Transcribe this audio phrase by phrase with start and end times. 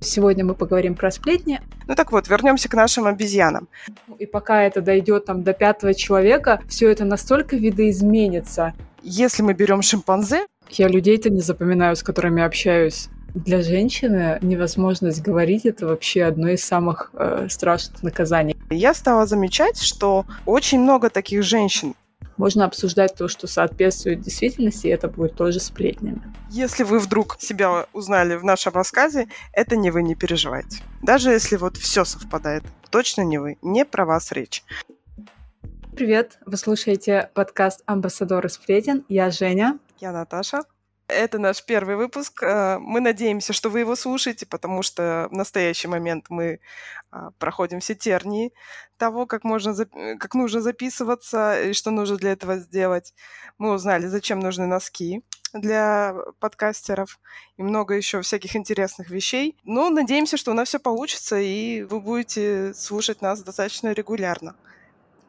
[0.00, 1.60] Сегодня мы поговорим про сплетни.
[1.86, 3.68] Ну так вот, вернемся к нашим обезьянам.
[4.18, 8.74] И пока это дойдет там до пятого человека, все это настолько видоизменится.
[9.02, 10.46] Если мы берем шимпанзе...
[10.70, 13.08] Я людей-то не запоминаю, с которыми общаюсь.
[13.34, 18.56] Для женщины невозможность говорить это вообще одно из самых э, страшных наказаний.
[18.70, 21.94] Я стала замечать, что очень много таких женщин,
[22.38, 26.22] можно обсуждать то, что соответствует действительности, и это будет тоже сплетнями.
[26.50, 30.82] Если вы вдруг себя узнали в нашем рассказе, это не вы, не переживайте.
[31.02, 34.64] Даже если вот все совпадает, точно не вы, не про вас речь.
[35.94, 39.04] Привет, вы слушаете подкаст «Амбассадоры сплетен».
[39.08, 39.78] Я Женя.
[39.98, 40.62] Я Наташа.
[41.08, 42.42] Это наш первый выпуск.
[42.42, 46.60] Э, мы надеемся, что вы его слушаете, потому что в настоящий момент мы
[47.10, 48.52] а, проходим все тернии
[48.98, 49.74] того, как, можно,
[50.18, 53.14] как нужно записываться и что нужно для этого сделать.
[53.56, 55.22] Мы узнали, зачем нужны носки
[55.54, 57.18] для подкастеров
[57.56, 59.56] и много еще всяких интересных вещей.
[59.64, 64.56] Но надеемся, что у нас все получится, и вы будете слушать нас достаточно регулярно.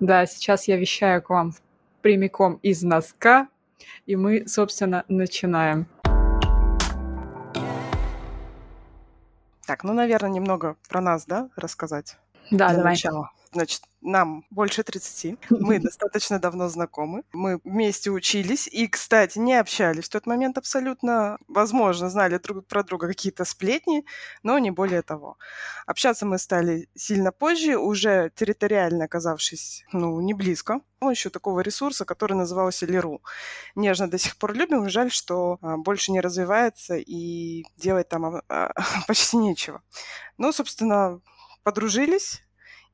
[0.01, 1.53] Да, сейчас я вещаю к вам
[2.01, 3.47] прямиком из носка,
[4.05, 5.87] и мы, собственно, начинаем.
[9.65, 12.17] Так, ну, наверное, немного про нас, да, рассказать?
[12.49, 12.93] Да, давай.
[12.93, 13.31] Начала.
[13.51, 20.05] Значит, нам больше 30, мы достаточно давно знакомы, мы вместе учились и, кстати, не общались
[20.05, 24.05] в тот момент абсолютно, возможно, знали друг про друга какие-то сплетни,
[24.43, 25.37] но не более того.
[25.87, 32.33] Общаться мы стали сильно позже, уже территориально оказавшись, ну, не близко, помощью такого ресурса, который
[32.33, 33.21] назывался Леру.
[33.75, 38.43] Нежно до сих пор любим, жаль, что а, больше не развивается и делать там а,
[38.49, 38.73] а,
[39.07, 39.81] почти нечего.
[40.37, 41.21] Ну, собственно,
[41.63, 42.43] подружились,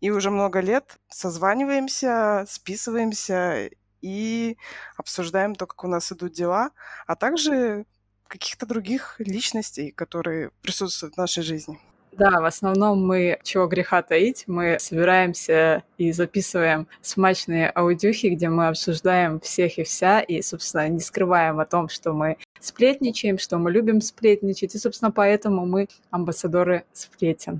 [0.01, 3.69] и уже много лет созваниваемся, списываемся
[4.01, 4.57] и
[4.97, 6.71] обсуждаем то, как у нас идут дела,
[7.07, 7.85] а также
[8.27, 11.79] каких-то других личностей, которые присутствуют в нашей жизни.
[12.17, 18.67] Да, в основном мы, чего греха таить, мы собираемся и записываем смачные аудюхи, где мы
[18.67, 23.69] обсуждаем всех и вся, и, собственно, не скрываем о том, что мы сплетничаем, что мы
[23.69, 27.59] любим сплетничать, и, собственно, поэтому мы амбассадоры сплетен.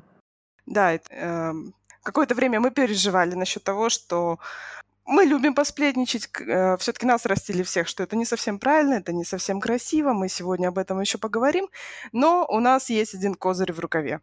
[0.66, 1.54] Да, э,
[2.06, 4.40] какое-то время мы переживали насчет того, что
[5.06, 9.26] мы любим посплетничать, э, все-таки нас растили всех, что это не совсем правильно, это не
[9.26, 11.68] совсем красиво, мы сегодня об этом еще поговорим,
[12.12, 14.22] но у нас есть один козырь в рукаве.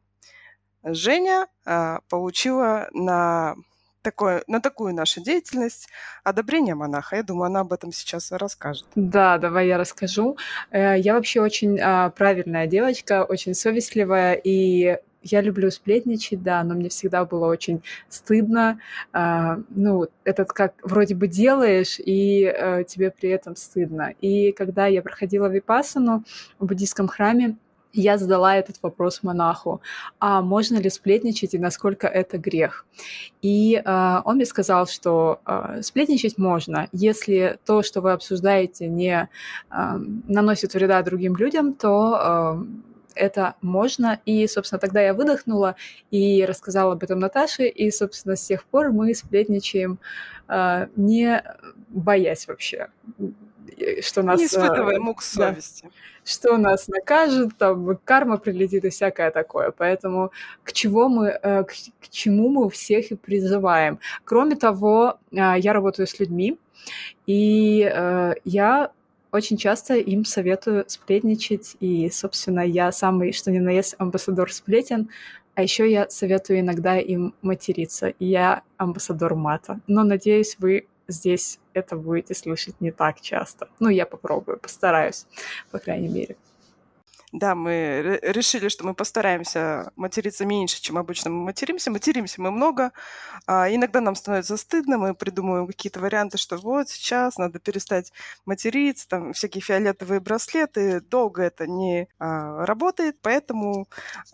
[0.84, 3.54] Женя э, получила на,
[4.02, 5.88] такое, на такую нашу деятельность
[6.24, 7.16] одобрение монаха.
[7.16, 8.86] Я думаю, она об этом сейчас расскажет.
[8.96, 10.36] Да, давай я расскажу.
[10.72, 11.78] Э, я вообще очень
[12.16, 18.78] правильная девочка, очень совестливая, и я люблю сплетничать, да, но мне всегда было очень стыдно.
[19.12, 24.14] А, ну, этот как вроде бы делаешь, и а, тебе при этом стыдно.
[24.20, 26.24] И когда я проходила випассану
[26.58, 27.56] в буддийском храме,
[27.92, 29.82] я задала этот вопрос монаху,
[30.18, 32.86] а можно ли сплетничать и насколько это грех?
[33.42, 39.28] И э, он мне сказал, что э, сплетничать можно, если то, что вы обсуждаете, не
[39.70, 39.76] э,
[40.26, 44.20] наносит вреда другим людям, то э, это можно.
[44.24, 45.76] И, собственно, тогда я выдохнула
[46.10, 49.98] и рассказала об этом Наташе, и, собственно, с тех пор мы сплетничаем,
[50.48, 51.42] э, не
[51.88, 52.88] боясь вообще
[54.02, 54.40] что нас...
[54.40, 55.84] Не испытывая мук совести.
[55.84, 55.90] Да,
[56.24, 59.72] что нас накажет, там, карма прилетит и всякое такое.
[59.72, 60.30] Поэтому
[60.62, 63.98] к, чего мы, э, к, к чему мы всех и призываем.
[64.24, 66.58] Кроме того, э, я работаю с людьми,
[67.26, 68.92] и э, я
[69.32, 75.08] очень часто им советую сплетничать, и, собственно, я самый, что ни на есть, амбассадор сплетен,
[75.54, 79.80] а еще я советую иногда им материться, и я амбассадор мата.
[79.86, 83.68] Но, надеюсь, вы здесь это будете слышать не так часто.
[83.80, 85.26] Ну, я попробую, постараюсь,
[85.70, 86.36] по крайней мере.
[87.32, 91.90] Да, мы решили, что мы постараемся материться меньше, чем обычно мы материмся.
[91.90, 92.92] Материмся мы много.
[93.46, 98.12] А иногда нам становится стыдно, мы придумываем какие-то варианты, что вот сейчас надо перестать
[98.44, 101.00] материться, там всякие фиолетовые браслеты.
[101.00, 103.88] Долго это не а, работает, поэтому...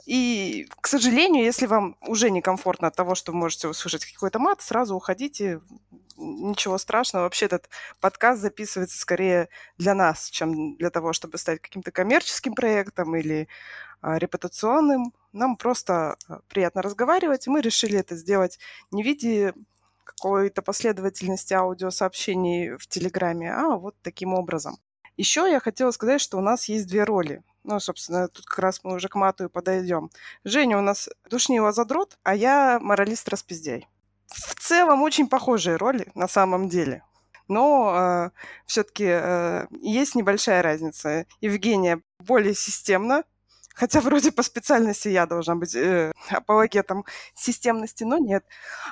[0.05, 4.61] И, к сожалению, если вам уже некомфортно от того, что вы можете услышать какой-то мат,
[4.61, 5.61] сразу уходите
[6.19, 7.25] ничего страшного.
[7.25, 7.69] Вообще этот
[8.01, 13.49] подкаст записывается скорее для нас, чем для того, чтобы стать каким-то коммерческим проектом или
[14.01, 15.13] а, репутационным.
[15.33, 18.59] Нам просто а, приятно разговаривать, и мы решили это сделать
[18.91, 19.55] не в виде
[20.05, 24.77] какой-то последовательности аудиосообщений в Телеграме, а вот таким образом.
[25.17, 27.43] Еще я хотела сказать, что у нас есть две роли.
[27.65, 30.11] Ну, собственно, тут как раз мы уже к мату и подойдем.
[30.45, 33.89] Женя у нас душнила задрот, а я моралист-распиздяй
[34.29, 37.03] в целом очень похожие роли на самом деле.
[37.49, 38.31] Но э,
[38.67, 41.27] все-таки э, есть небольшая разница.
[41.41, 43.25] Евгения более системно,
[43.79, 47.05] Хотя вроде по специальности я должна быть э, апологетом
[47.37, 48.45] системности, но нет.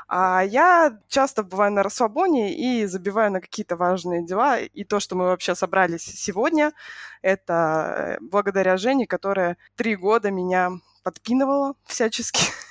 [0.06, 4.61] А я часто бываю на расслабоне и забиваю на какие-то важные дела.
[4.61, 6.73] И то, что мы вообще собрались сегодня,
[7.21, 10.71] это э, благодаря Жене, которая три года меня
[11.03, 12.44] подпинывала всячески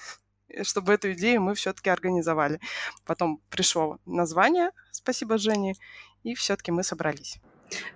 [0.64, 2.60] чтобы эту идею мы все-таки организовали.
[3.06, 5.76] Потом пришло название, спасибо Жене,
[6.24, 7.40] и все-таки мы собрались.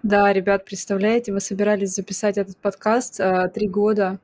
[0.03, 4.19] Да, ребят, представляете, мы собирались записать этот подкаст э, три года,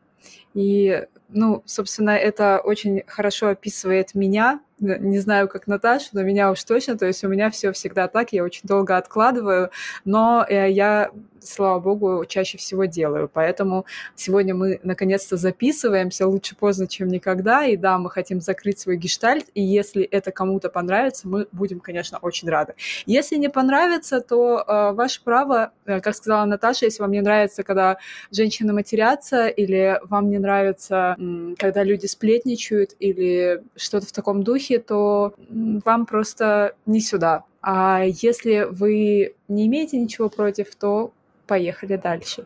[0.54, 6.64] и, ну, собственно, это очень хорошо описывает меня, не знаю, как Наташа, но меня уж
[6.64, 9.70] точно, то есть у меня все всегда так, я очень долго откладываю,
[10.04, 11.12] но э, я
[11.48, 13.30] слава богу, чаще всего делаю.
[13.32, 13.86] Поэтому
[14.16, 17.66] сегодня мы наконец-то записываемся, лучше поздно, чем никогда.
[17.66, 22.18] И да, мы хотим закрыть свой гештальт, и если это кому-то понравится, мы будем, конечно,
[22.22, 22.74] очень рады.
[23.06, 27.64] Если не понравится, то э, ваше право, э, как сказала Наташа, если вам не нравится,
[27.64, 27.98] когда
[28.32, 34.65] женщины матерятся, или вам не нравится, э, когда люди сплетничают, или что-то в таком духе,
[34.74, 37.44] то вам просто не сюда.
[37.62, 41.12] А если вы не имеете ничего против, то
[41.48, 42.46] Поехали дальше.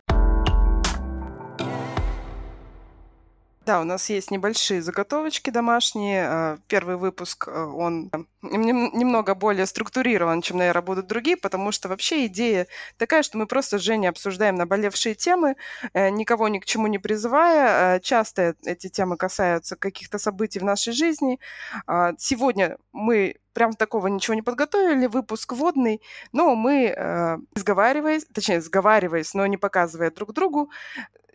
[3.70, 6.26] Да, у нас есть небольшие заготовочки домашние.
[6.28, 8.10] А, первый выпуск, э, он
[8.42, 12.66] немного более структурирован, чем, наверное, будут другие, потому что вообще идея
[12.98, 15.56] такая, что мы просто с Женей обсуждаем наболевшие темы,
[15.94, 17.98] э, никого ни к чему не призывая.
[17.98, 21.40] Э, часто эти темы касаются каких-то событий в нашей жизни.
[21.86, 26.02] А, сегодня мы прям такого ничего не подготовили, выпуск водный,
[26.32, 30.72] но мы, э, сговариваясь, точнее, сговариваясь, но не показывая друг другу,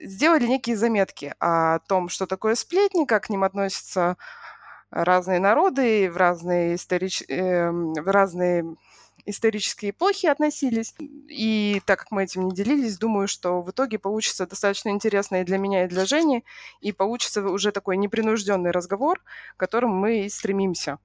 [0.01, 4.17] сделали некие заметки о том, что такое сплетни, как к ним относятся
[4.91, 7.23] разные народы в разные, историч...
[7.29, 8.77] э, в разные
[9.27, 10.95] исторические эпохи относились.
[11.29, 15.45] И так как мы этим не делились, думаю, что в итоге получится достаточно интересно и
[15.45, 16.45] для меня, и для Жени,
[16.81, 19.23] и получится уже такой непринужденный разговор,
[19.57, 20.99] к которому мы и стремимся.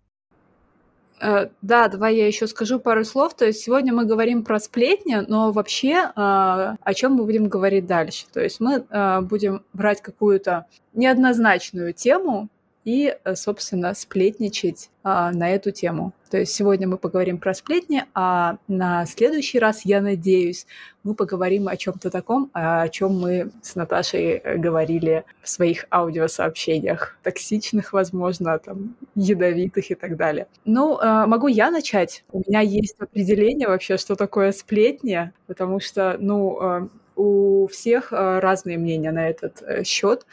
[1.22, 3.34] Э, да, давай я еще скажу пару слов.
[3.36, 7.86] То есть сегодня мы говорим про сплетни, но вообще а, о чем мы будем говорить
[7.86, 8.26] дальше?
[8.32, 12.50] То есть мы а, будем брать какую-то неоднозначную тему,
[12.90, 16.12] и, э, собственно, сплетничать а, на эту тему.
[16.32, 20.66] То есть сегодня мы поговорим про сплетни, а на следующий раз, я надеюсь,
[21.04, 27.16] мы поговорим о чем-то таком, о чем мы с Наташей э, говорили в своих аудиосообщениях,
[27.22, 30.48] токсичных, возможно, там, ядовитых и так далее.
[30.66, 32.24] Ну, э, могу я начать?
[32.32, 36.90] У меня есть определение вообще, что такое сплетни, потому что, ну,
[37.20, 40.26] у всех разные мнения на этот счет.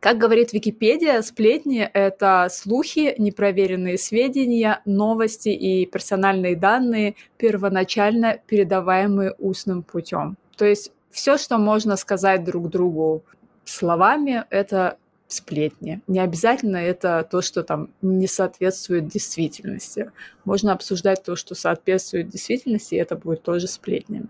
[0.00, 9.82] Как говорит Википедия, сплетни— это слухи, непроверенные сведения, новости и персональные данные, первоначально передаваемые устным
[9.82, 10.36] путем.
[10.58, 13.24] То есть все, что можно сказать друг другу
[13.64, 16.02] словами, это сплетни.
[16.06, 20.12] Не обязательно это то, что там не соответствует действительности.
[20.44, 24.28] Можно обсуждать то, что соответствует действительности, и это будет тоже сплетнями.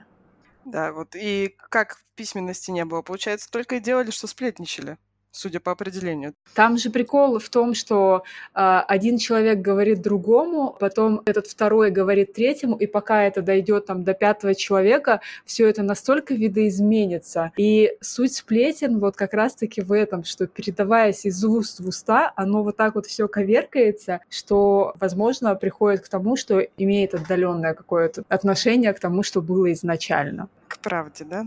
[0.64, 1.14] Да, вот.
[1.14, 4.99] И как в письменности не было, получается, только и делали, что сплетничали
[5.34, 6.34] судя по определению.
[6.54, 8.22] Там же прикол в том, что
[8.54, 14.04] э, один человек говорит другому, потом этот второй говорит третьему, и пока это дойдет там
[14.04, 17.52] до пятого человека, все это настолько видоизменится.
[17.56, 22.62] И суть сплетен вот как раз-таки в этом, что передаваясь из уст в уста, оно
[22.62, 28.93] вот так вот все коверкается, что, возможно, приходит к тому, что имеет отдаленное какое-то отношение
[28.93, 30.48] к тому, что было изначально.
[30.69, 31.44] К правде, да?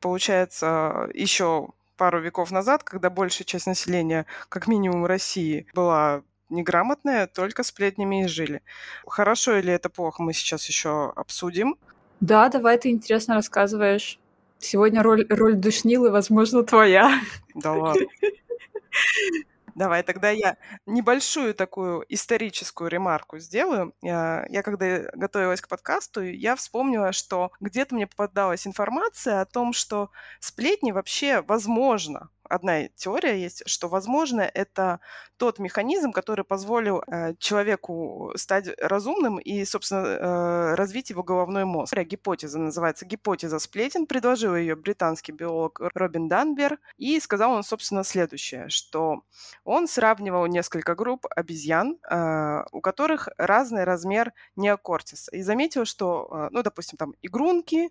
[0.00, 1.68] Получается, еще
[2.00, 8.26] пару веков назад, когда большая часть населения, как минимум России, была неграмотная, только сплетнями и
[8.26, 8.62] жили.
[9.06, 11.76] Хорошо или это плохо, мы сейчас еще обсудим.
[12.20, 14.18] Да, давай ты интересно рассказываешь.
[14.58, 17.20] Сегодня роль, роль душнилы, возможно, твоя.
[17.54, 18.06] Да ладно.
[19.80, 23.94] Давай, тогда я небольшую такую историческую ремарку сделаю.
[24.02, 29.72] Я, я когда готовилась к подкасту, я вспомнила, что где-то мне попадалась информация о том,
[29.72, 35.00] что сплетни вообще возможно одна теория есть, что, возможно, это
[35.36, 41.96] тот механизм, который позволил э, человеку стать разумным и, собственно, э, развить его головной мозг.
[41.96, 44.06] Гипотеза называется гипотеза сплетен.
[44.06, 46.78] Предложил ее британский биолог Робин Данбер.
[46.98, 49.22] И сказал он, собственно, следующее, что
[49.64, 55.30] он сравнивал несколько групп обезьян, э, у которых разный размер неокортиса.
[55.30, 57.90] И заметил, что, э, ну, допустим, там игрунки,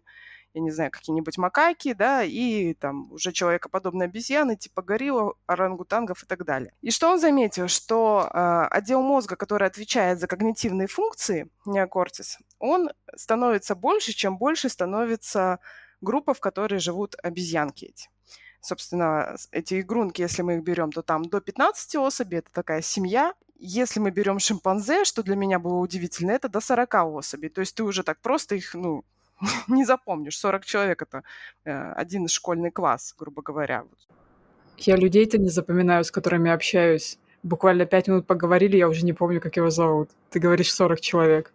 [0.59, 6.25] я не знаю, какие-нибудь макаки, да, и там уже человекоподобные обезьяны, типа горилла, орангутангов и
[6.25, 6.73] так далее.
[6.81, 7.67] И что он заметил?
[7.67, 14.69] Что э, отдел мозга, который отвечает за когнитивные функции, неокортис, он становится больше, чем больше
[14.69, 15.59] становится
[16.01, 18.09] группа, в которой живут обезьянки эти.
[18.61, 23.33] собственно, эти игрунки, если мы их берем, то там до 15 особей, это такая семья.
[23.61, 27.49] Если мы берем шимпанзе, что для меня было удивительно, это до 40 особей.
[27.49, 29.03] То есть ты уже так просто их, ну,
[29.67, 30.37] не запомнишь.
[30.37, 31.23] 40 человек– это
[31.65, 33.83] э, один школьный класс, грубо говоря.
[34.77, 37.17] Я людей-то не запоминаю, с которыми общаюсь.
[37.43, 40.09] Буквально пять минут поговорили, я уже не помню, как его зовут.
[40.29, 41.53] Ты говоришь 40 человек.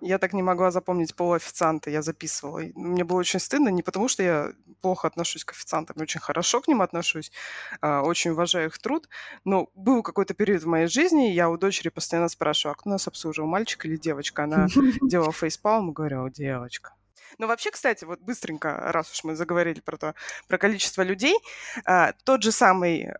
[0.00, 2.62] Я так не могла запомнить полуофицианта, я записывала.
[2.74, 6.60] мне было очень стыдно, не потому что я плохо отношусь к официантам, я очень хорошо
[6.60, 7.32] к ним отношусь,
[7.80, 9.08] а, очень уважаю их труд,
[9.44, 13.08] но был какой-то период в моей жизни, я у дочери постоянно спрашиваю, а кто нас
[13.08, 14.44] обслуживал, мальчик или девочка?
[14.44, 14.66] Она
[15.02, 16.92] делала фейспалм и говорила, девочка.
[17.38, 20.14] Ну, вообще, кстати, вот быстренько, раз уж мы заговорили про то,
[20.48, 21.36] про количество людей,
[21.84, 23.12] а, тот же самый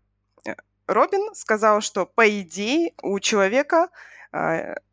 [0.45, 0.55] э,
[0.87, 3.89] Робин сказал, что по идее у человека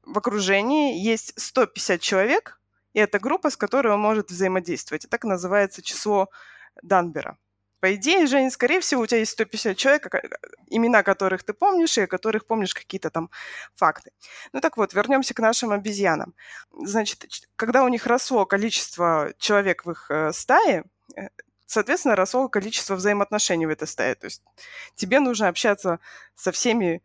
[0.03, 2.59] в окружении есть 150 человек,
[2.93, 5.05] и это группа, с которой он может взаимодействовать.
[5.05, 6.29] И так называется число
[6.81, 7.37] Данбера.
[7.79, 10.07] По идее, Женя, скорее всего, у тебя есть 150 человек,
[10.67, 13.29] имена которых ты помнишь, и о которых помнишь какие-то там
[13.75, 14.11] факты.
[14.53, 16.33] Ну так вот, вернемся к нашим обезьянам.
[16.71, 17.25] Значит,
[17.57, 20.85] когда у них росло количество человек в их э, стае,
[21.17, 21.27] э,
[21.65, 24.15] соответственно, росло количество взаимоотношений в этой стае.
[24.15, 24.41] То есть
[24.95, 25.99] тебе нужно общаться
[26.35, 27.01] со всеми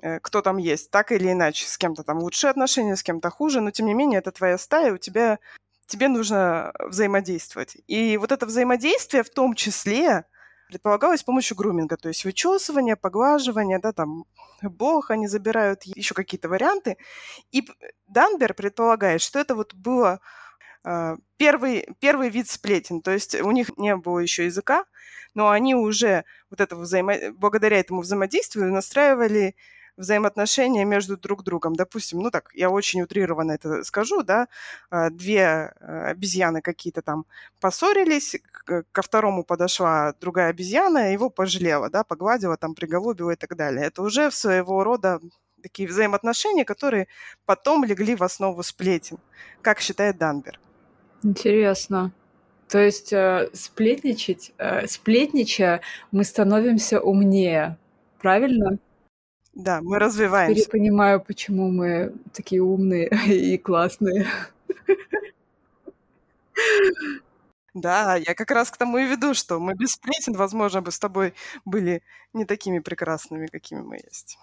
[0.00, 1.66] кто там есть, так или иначе.
[1.66, 4.94] С кем-то там лучшие отношения, с кем-то хуже, но тем не менее это твоя стая,
[4.94, 5.38] у тебя
[5.86, 7.76] тебе нужно взаимодействовать.
[7.86, 10.24] И вот это взаимодействие в том числе
[10.68, 14.24] предполагалось с помощью груминга, то есть вычесывание, поглаживание, да, там,
[14.62, 16.96] бог, они забирают еще какие-то варианты.
[17.50, 17.68] И
[18.06, 20.20] Данбер предполагает, что это вот было
[20.84, 24.86] э, первый, первый вид сплетен, то есть у них не было еще языка,
[25.34, 27.32] но они уже вот это взаимо...
[27.32, 29.54] благодаря этому взаимодействию настраивали
[29.96, 31.74] взаимоотношения между друг другом.
[31.74, 34.48] Допустим, ну так, я очень утрированно это скажу, да,
[34.90, 37.26] а, две э, обезьяны какие-то там
[37.60, 43.86] поссорились, ко второму подошла другая обезьяна, его пожалела, да, погладила, там, приголубила и так далее.
[43.86, 45.20] Это уже своего рода
[45.62, 47.06] такие взаимоотношения, которые
[47.46, 49.18] потом легли в основу сплетен,
[49.62, 50.58] как считает Данбер.
[51.22, 52.12] Интересно.
[52.68, 57.76] То есть э, сплетничать, э, сплетничая, мы становимся умнее,
[58.18, 58.78] правильно?
[59.54, 60.54] Да, мы развиваемся.
[60.62, 64.26] Теперь я понимаю, почему мы такие умные и классные.
[67.74, 70.98] Да, я как раз к тому и веду, что мы без сплетен, возможно, бы с
[70.98, 71.32] тобой
[71.64, 72.02] были
[72.34, 74.38] не такими прекрасными, какими мы есть.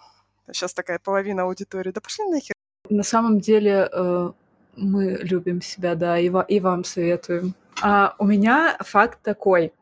[0.52, 1.92] Сейчас такая половина аудитории.
[1.92, 2.54] Да пошли нахер.
[2.88, 4.32] На самом деле э,
[4.76, 7.54] мы любим себя, да, и, ва- и вам советуем.
[7.82, 9.72] А, у меня факт такой.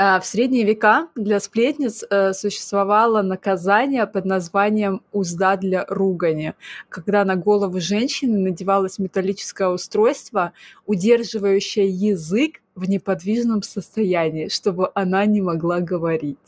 [0.00, 6.54] А, в средние века для сплетниц э, существовало наказание под названием «узда для ругани»,
[6.88, 10.52] когда на голову женщины надевалось металлическое устройство,
[10.86, 16.38] удерживающее язык в неподвижном состоянии, чтобы она не могла говорить.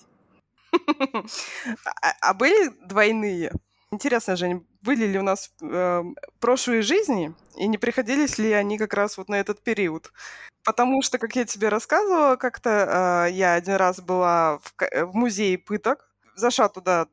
[2.02, 3.50] А, а были двойные?
[3.92, 6.04] Интересно, Жень, были ли у нас э,
[6.38, 10.12] прошлые жизни, и не приходились ли они как раз вот на этот период?
[10.62, 14.74] Потому что, как я тебе рассказывала, как-то э, я один раз была в,
[15.06, 17.08] в музее пыток, зашла туда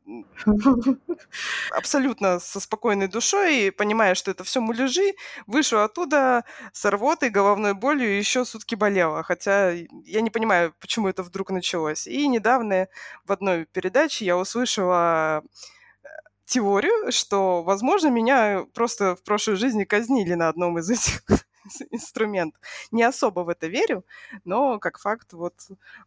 [1.71, 5.15] абсолютно со спокойной душой, понимая, что это все муляжи,
[5.47, 9.23] вышла оттуда с рвотой, головной болью и еще сутки болела.
[9.23, 12.05] Хотя я не понимаю, почему это вдруг началось.
[12.05, 12.87] И недавно
[13.25, 15.43] в одной передаче я услышала
[16.47, 21.21] теорию, что, возможно, меня просто в прошлой жизни казнили на одном из этих
[21.91, 22.59] инструментов.
[22.91, 24.05] Не особо в это верю,
[24.45, 25.53] но как факт, вот,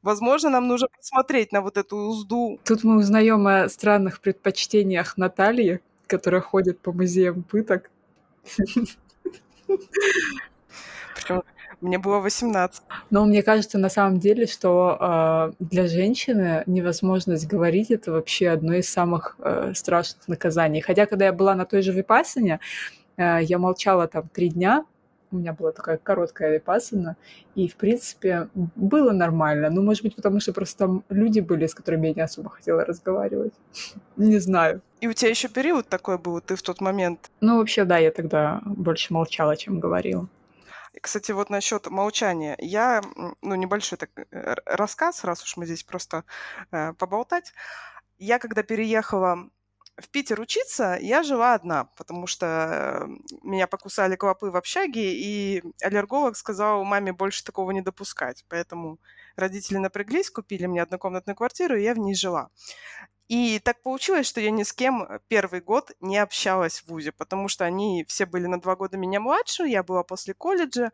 [0.02, 2.58] возможно, нам нужно посмотреть на вот эту узду.
[2.64, 7.90] Тут мы узнаем о странных предпочтениях Натальи, которая ходит по музеям пыток.
[11.14, 11.42] Причем
[11.80, 12.82] мне было 18.
[13.10, 18.74] Но мне кажется, на самом деле, что э, для женщины невозможность говорить это вообще одно
[18.74, 20.80] из самых э, страшных наказаний.
[20.80, 22.60] Хотя, когда я была на той же випасане,
[23.16, 24.84] э, я молчала там три дня,
[25.32, 27.16] у меня была такая короткая випасана,
[27.54, 29.70] и, в принципе, было нормально.
[29.70, 32.84] Ну, может быть, потому что просто там люди были, с которыми я не особо хотела
[32.84, 33.52] разговаривать.
[34.16, 34.80] Не знаю.
[35.00, 37.30] И у тебя еще период такой был, ты в тот момент?
[37.40, 40.28] Ну, вообще, да, я тогда больше молчала, чем говорила.
[41.00, 42.56] Кстати, вот насчет молчания.
[42.58, 43.02] Я,
[43.42, 46.24] ну, небольшой так, э, рассказ, раз уж мы здесь просто
[46.72, 47.52] э, поболтать.
[48.18, 49.50] Я, когда переехала
[49.96, 53.06] в Питер учиться, я жила одна, потому что э,
[53.42, 58.44] меня покусали клопы в общаге, и аллерголог сказал маме больше такого не допускать.
[58.48, 58.98] Поэтому
[59.36, 62.50] родители напряглись, купили мне однокомнатную квартиру, и я в ней жила.
[63.30, 67.46] И так получилось, что я ни с кем первый год не общалась в ВУЗе, потому
[67.46, 70.90] что они все были на два года меня младше, я была после колледжа,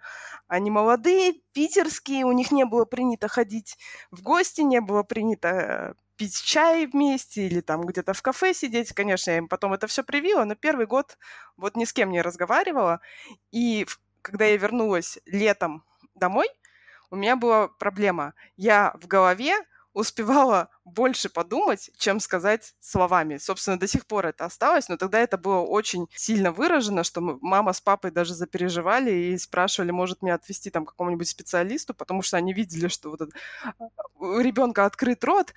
[0.47, 3.79] они молодые, питерские, у них не было принято ходить
[4.11, 8.93] в гости, не было принято пить чай вместе или там где-то в кафе сидеть.
[8.93, 11.17] Конечно, я им потом это все привила, но первый год
[11.57, 13.01] вот ни с кем не разговаривала.
[13.51, 13.87] И
[14.21, 16.49] когда я вернулась летом домой,
[17.11, 18.35] у меня была проблема.
[18.59, 19.57] Я в голове
[19.95, 23.39] успевала больше подумать, чем сказать словами.
[23.39, 27.73] Собственно, до сих пор это осталось, но тогда это было очень сильно выражено, что мама
[27.73, 32.53] с папой даже запереживали и спрашивали, может меня отвести там какому-нибудь специалисту, потому что они
[32.53, 33.21] видели, что вот
[34.15, 35.55] у ребенка открыт рот,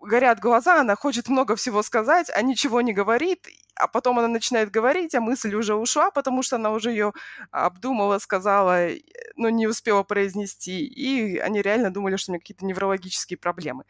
[0.00, 4.72] горят глаза, она хочет много всего сказать, а ничего не говорит, а потом она начинает
[4.72, 7.12] говорить, а мысль уже ушла, потому что она уже ее
[7.52, 8.88] обдумала, сказала,
[9.36, 13.84] но не успела произнести, и они реально думали, что у меня какие-то неврологические проблемы.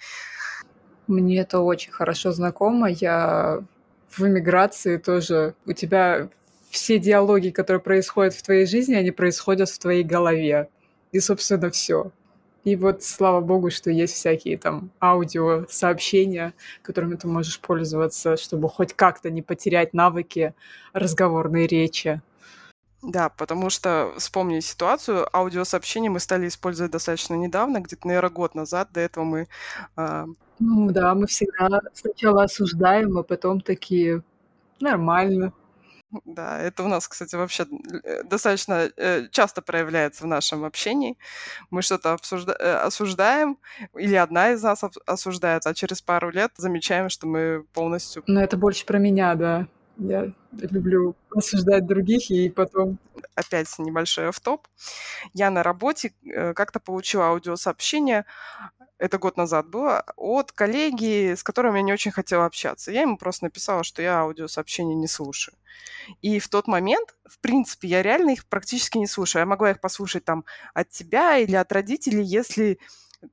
[1.07, 2.89] Мне это очень хорошо знакомо.
[2.89, 3.63] Я
[4.11, 5.55] в эмиграции тоже.
[5.67, 6.29] У тебя
[6.71, 10.69] все диалоги, которые происходят в твоей жизни, они происходят в твоей голове.
[11.13, 12.11] И, собственно, все.
[12.65, 18.95] И вот слава богу, что есть всякие там аудиосообщения, которыми ты можешь пользоваться, чтобы хоть
[18.95, 20.55] как-то не потерять навыки
[20.95, 22.23] разговорной речи.
[23.07, 28.89] Да, потому что, вспомни ситуацию, аудиосообщения мы стали использовать достаточно недавно, где-то, наверное, год назад.
[28.93, 29.49] До этого мы...
[29.97, 30.27] Э...
[30.59, 34.23] Ну да, мы всегда сначала осуждаем, а потом такие
[34.81, 35.53] нормально.
[36.25, 37.67] Да, это у нас, кстати, вообще
[38.05, 41.19] э, достаточно э, часто проявляется в нашем общении.
[41.71, 42.57] Мы что-то обсужда...
[42.59, 43.59] Э, осуждаем,
[43.99, 48.23] или одна из нас осуждает, а через пару лет замечаем, что мы полностью...
[48.27, 49.67] Ну, это больше про меня, да.
[49.97, 52.99] Я люблю осуждать других и потом...
[53.37, 54.67] Опять небольшой автоп.
[55.33, 56.15] Я на работе
[56.55, 58.25] как-то получила аудиосообщение,
[58.99, 62.93] это год назад было, от коллеги, с которым я не очень хотела общаться.
[62.93, 65.57] Я ему просто написала, что я аудиосообщения не слушаю.
[66.23, 69.41] И в тот момент, в принципе, я реально их практически не слушаю.
[69.41, 72.79] Я могла их послушать там от тебя или от родителей, если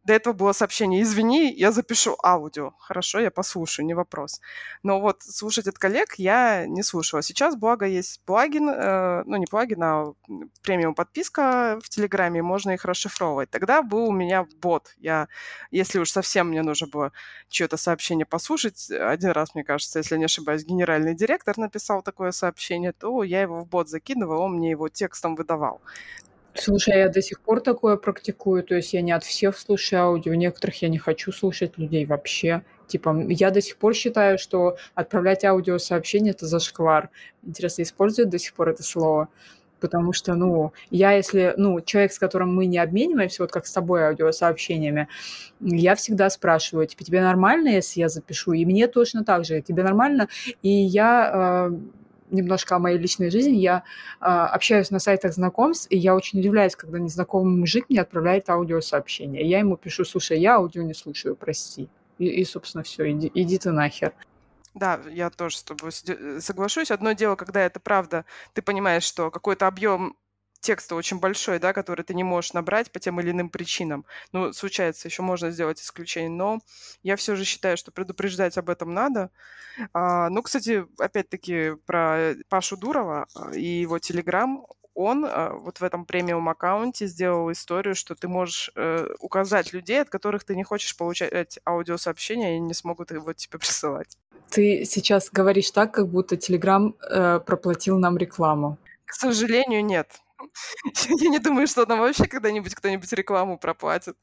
[0.04, 2.72] до этого было сообщение, извини, я запишу аудио.
[2.80, 4.42] Хорошо, я послушаю, не вопрос.
[4.84, 7.22] Но вот слушать от коллег я не слушала.
[7.22, 10.14] Сейчас, благо, есть плагин, э, ну не плагин, а
[10.62, 13.50] премиум подписка в Телеграме, можно их расшифровывать.
[13.50, 14.94] Тогда был у меня бот.
[14.98, 15.28] Я,
[15.72, 17.12] если уж совсем мне нужно было
[17.50, 22.94] чье-то сообщение послушать, один раз, мне кажется, если не ошибаюсь, генеральный директор написал такое сообщение,
[22.94, 25.82] то я его в бот закидывала, он мне его текстом выдавал.
[26.54, 30.34] Слушай, я до сих пор такое практикую, то есть я не от всех слушаю аудио,
[30.34, 32.64] некоторых я не хочу слушать людей вообще.
[32.88, 37.10] Типа, я до сих пор считаю, что отправлять аудиосообщение– это зашквар.
[37.44, 39.30] Интересно, используют до сих пор это слово?
[39.80, 43.72] Потому что, ну, я если, ну, человек, с которым мы не обмениваемся, вот как с
[43.72, 45.08] тобой аудиосообщениями,
[45.62, 48.52] я всегда спрашиваю, типа, тебе нормально, если я запишу?
[48.52, 50.28] И мне точно так же, тебе нормально?
[50.62, 51.78] И я э,
[52.32, 53.58] немножко о моей личной жизни.
[53.58, 53.84] Я
[54.20, 59.48] э, общаюсь на сайтах знакомств, и я очень удивляюсь, когда незнакомый мужик мне отправляет аудиосообщение.
[59.48, 61.90] Я ему пишу, слушай, я аудио не слушаю, прости.
[62.18, 64.14] И, и собственно, все, иди, иди ты нахер.
[64.74, 66.92] Да, я тоже с тобой соглашусь.
[66.92, 70.16] Одно дело, когда это правда, ты понимаешь, что какой-то объем
[70.62, 74.06] текста очень большой, да, который ты не можешь набрать по тем или иным причинам.
[74.32, 76.60] Ну, случается, еще можно сделать исключение, но
[77.04, 79.32] я все же считаю, что предупреждать об этом надо.
[79.94, 86.06] А, ну, кстати, опять-таки про Пашу Дурова и его Телеграм, он а, вот в этом
[86.06, 90.96] премиум аккаунте сделал историю, что ты можешь э, указать людей, от которых ты не хочешь
[90.96, 94.18] получать аудиосообщения, и не смогут его тебе присылать.
[94.50, 98.78] Ты сейчас говоришь так, как будто Телеграм э, проплатил нам рекламу.
[99.06, 100.08] К сожалению, нет.
[101.10, 104.16] Я не думаю, что нам вообще когда-нибудь кто-нибудь рекламу проплатит.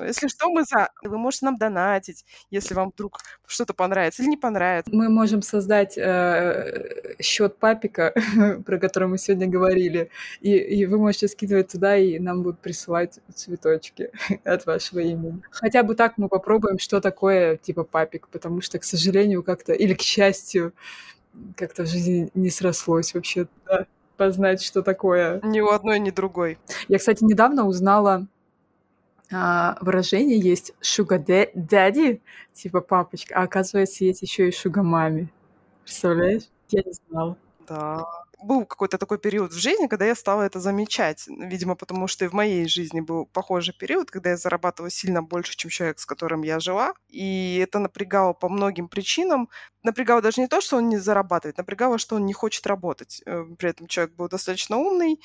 [0.00, 0.90] Если что, мы за.
[1.02, 4.90] Вы можете нам донатить, если вам вдруг что-то понравится или не понравится.
[4.94, 8.14] Мы можем создать э, счет папика,
[8.64, 13.18] про который мы сегодня говорили, и, и вы можете скидывать туда, и нам будут присылать
[13.34, 14.10] цветочки
[14.44, 15.42] от вашего имени.
[15.50, 19.94] Хотя бы так мы попробуем, что такое типа папик, потому что, к сожалению, как-то, или
[19.94, 20.72] к счастью,
[21.56, 23.46] как-то в жизни не срослось вообще.
[23.66, 23.86] Да
[24.18, 25.40] познать, что такое.
[25.42, 26.58] Ни у одной, ни другой.
[26.88, 28.26] Я, кстати, недавно узнала
[29.32, 32.20] а, выражение есть sugar daddy,
[32.52, 35.30] типа папочка, а оказывается есть еще и sugar маме.
[35.84, 36.44] Представляешь?
[36.68, 37.36] Я не знала.
[37.66, 38.04] Да
[38.42, 41.24] был какой-то такой период в жизни, когда я стала это замечать.
[41.28, 45.56] Видимо, потому что и в моей жизни был похожий период, когда я зарабатывала сильно больше,
[45.56, 46.94] чем человек, с которым я жила.
[47.08, 49.48] И это напрягало по многим причинам.
[49.82, 53.22] Напрягало даже не то, что он не зарабатывает, напрягало, что он не хочет работать.
[53.26, 55.20] Э, при этом человек был достаточно умный,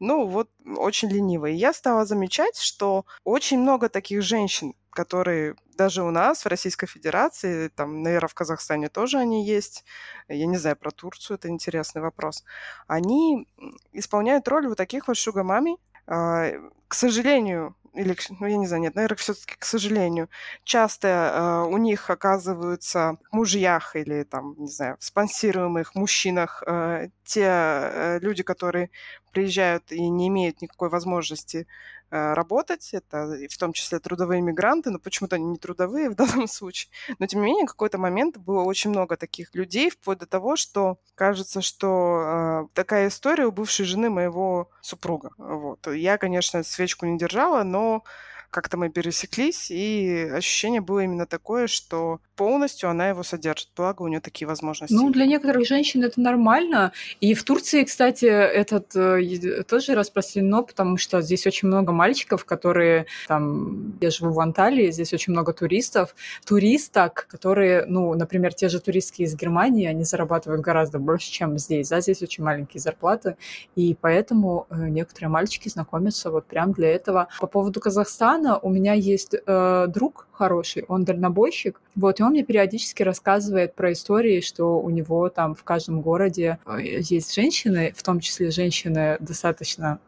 [0.00, 1.54] но вот очень ленивый.
[1.54, 6.86] И я стала замечать, что очень много таких женщин, которые даже у нас в Российской
[6.86, 9.84] Федерации, там, наверное, в Казахстане тоже они есть,
[10.28, 12.44] я не знаю про Турцию, это интересный вопрос,
[12.86, 13.46] они
[13.92, 15.76] исполняют роль вот таких вот шугамами.
[16.06, 16.50] А,
[16.88, 20.28] к сожалению, или, ну, я не знаю, нет, наверное, все-таки, к сожалению,
[20.64, 27.08] часто э, у них оказываются в мужьях или, там, не знаю, в спонсируемых мужчинах э,
[27.24, 28.90] те э, люди, которые
[29.32, 31.66] приезжают и не имеют никакой возможности
[32.10, 36.90] работать, это в том числе трудовые мигранты, но почему-то они не трудовые в данном случае.
[37.18, 40.56] Но, тем не менее, в какой-то момент было очень много таких людей, вплоть до того,
[40.56, 45.30] что кажется, что э, такая история у бывшей жены моего супруга.
[45.38, 45.86] Вот.
[45.86, 48.04] Я, конечно, свечку не держала, но
[48.50, 53.68] как-то мы пересеклись, и ощущение было именно такое, что полностью она его содержит.
[53.76, 54.94] Благо, у нее такие возможности.
[54.94, 56.92] Ну, для некоторых женщин это нормально.
[57.20, 63.06] И в Турции, кстати, этот э, тоже распространено, потому что здесь очень много мальчиков, которые
[63.26, 63.98] там...
[64.00, 66.14] Я живу в Анталии, здесь очень много туристов.
[66.46, 71.88] Туристок, которые, ну, например, те же туристки из Германии, они зарабатывают гораздо больше, чем здесь.
[71.88, 73.36] Да, здесь очень маленькие зарплаты.
[73.74, 77.26] И поэтому э, некоторые мальчики знакомятся вот прям для этого.
[77.40, 82.30] По поводу Казахстана, Казахстана у меня есть э, друг хороший, он дальнобойщик, вот, и он
[82.30, 87.92] мне периодически рассказывает про истории, что у него там в каждом городе э, есть женщины,
[87.96, 89.98] в том числе женщины достаточно,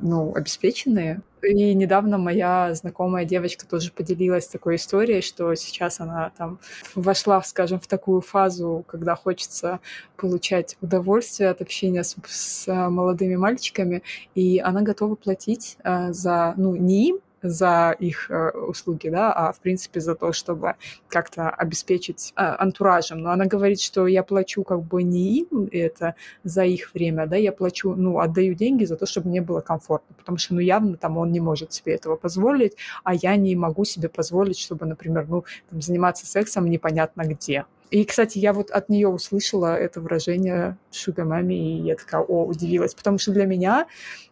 [0.00, 6.58] ну, обеспеченные, и недавно моя знакомая девочка тоже поделилась такой историей, что сейчас она там
[6.94, 9.80] вошла, скажем, в такую фазу, когда хочется
[10.16, 14.02] получать удовольствие от общения с, с молодыми мальчиками,
[14.34, 19.52] и она готова платить э, за, ну, не им, за их э, услуги, да, а
[19.52, 20.74] в принципе за то, чтобы
[21.08, 23.20] как-то обеспечить э, антуражем.
[23.20, 27.36] Но она говорит, что я плачу как бы не им это за их время, да,
[27.36, 30.96] я плачу, ну, отдаю деньги за то, чтобы мне было комфортно, потому что, ну, явно
[30.96, 35.26] там он не может себе этого позволить, а я не могу себе позволить, чтобы, например,
[35.28, 37.64] ну, там, заниматься сексом непонятно где.
[37.90, 42.94] И, кстати, я вот от нее услышала это выражение шугамами, и я такая, о, удивилась,
[42.94, 43.86] потому что для меня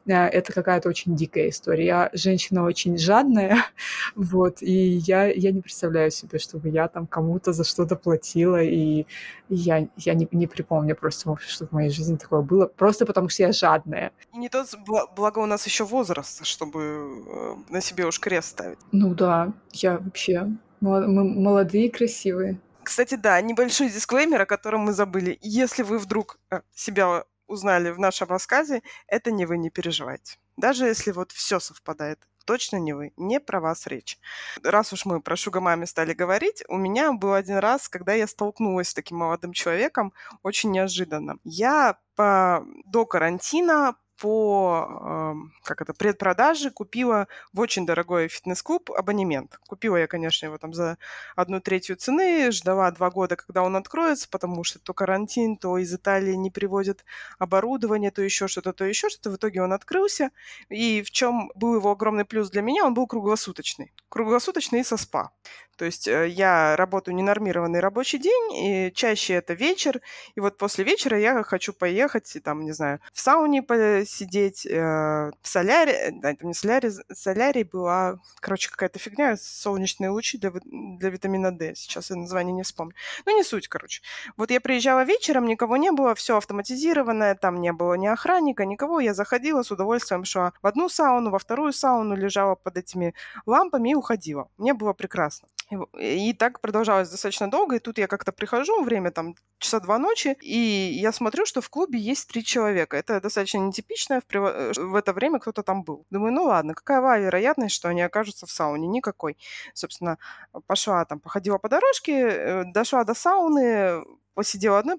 [0.06, 1.86] э, это какая-то очень дикая история.
[1.86, 3.58] Я женщина очень жадная,
[4.14, 9.06] вот, и я, я не представляю себе, чтобы я там кому-то за что-то платила, и
[9.48, 13.42] я, я не, не припомню просто, что в моей жизни такое было, просто потому что
[13.42, 14.12] я жадная.
[14.34, 14.68] И не тот,
[15.16, 16.80] благо у нас еще возраст, чтобы
[17.26, 18.78] э, на себе уж крест ставить.
[18.92, 22.60] Ну да, я вообще мы молодые и красивые.
[22.86, 25.40] Кстати, да, небольшой дисклеймер, о котором мы забыли.
[25.42, 30.38] Если вы вдруг э, себя узнали в нашем рассказе, это не вы, не переживайте.
[30.56, 34.20] Даже если вот все совпадает, точно не вы, не про вас речь.
[34.62, 38.90] Раз уж мы про шугамами стали говорить, у меня был один раз, когда я столкнулась
[38.90, 40.12] с таким молодым человеком,
[40.44, 41.38] очень неожиданно.
[41.42, 49.58] Я по, до карантина по как это, предпродаже купила в очень дорогой фитнес-клуб абонемент.
[49.66, 50.98] Купила я, конечно, его там за
[51.34, 55.92] одну третью цены, ждала два года, когда он откроется, потому что то карантин, то из
[55.92, 57.04] Италии не привозят
[57.38, 59.30] оборудование, то еще что-то, то еще что-то.
[59.30, 60.30] В итоге он открылся.
[60.68, 63.92] И в чем был его огромный плюс для меня, он был круглосуточный.
[64.08, 65.32] Круглосуточный и со спа.
[65.76, 70.00] То есть э, я работаю ненормированный рабочий день, и чаще это вечер,
[70.34, 73.62] и вот после вечера я хочу поехать, там, не знаю, в сауне
[74.06, 80.38] посидеть, э, в соляре, да, это не соляре, солярий была, короче, какая-то фигня, солнечные лучи
[80.38, 82.94] для, для витамина D, сейчас я название не вспомню.
[83.26, 84.02] Ну, не суть, короче.
[84.36, 89.00] Вот я приезжала вечером, никого не было, все автоматизированное, там не было ни охранника, никого,
[89.00, 93.12] я заходила с удовольствием, шла в одну сауну, во вторую сауну, лежала под этими
[93.44, 94.48] лампами и уходила.
[94.56, 95.48] Мне было прекрасно.
[95.98, 100.36] И так продолжалось достаточно долго, и тут я как-то прихожу, время там часа два ночи,
[100.40, 100.58] и
[101.00, 102.96] я смотрю, что в клубе есть три человека.
[102.96, 106.06] Это достаточно нетипично, в, э, в это время кто-то там был.
[106.10, 108.86] Думаю, ну ладно, какова вероятность, что они окажутся в сауне?
[108.86, 109.36] Никакой.
[109.74, 110.18] Собственно,
[110.66, 114.04] пошла там, походила по дорожке, э, дошла до сауны,
[114.36, 114.98] посидела одной,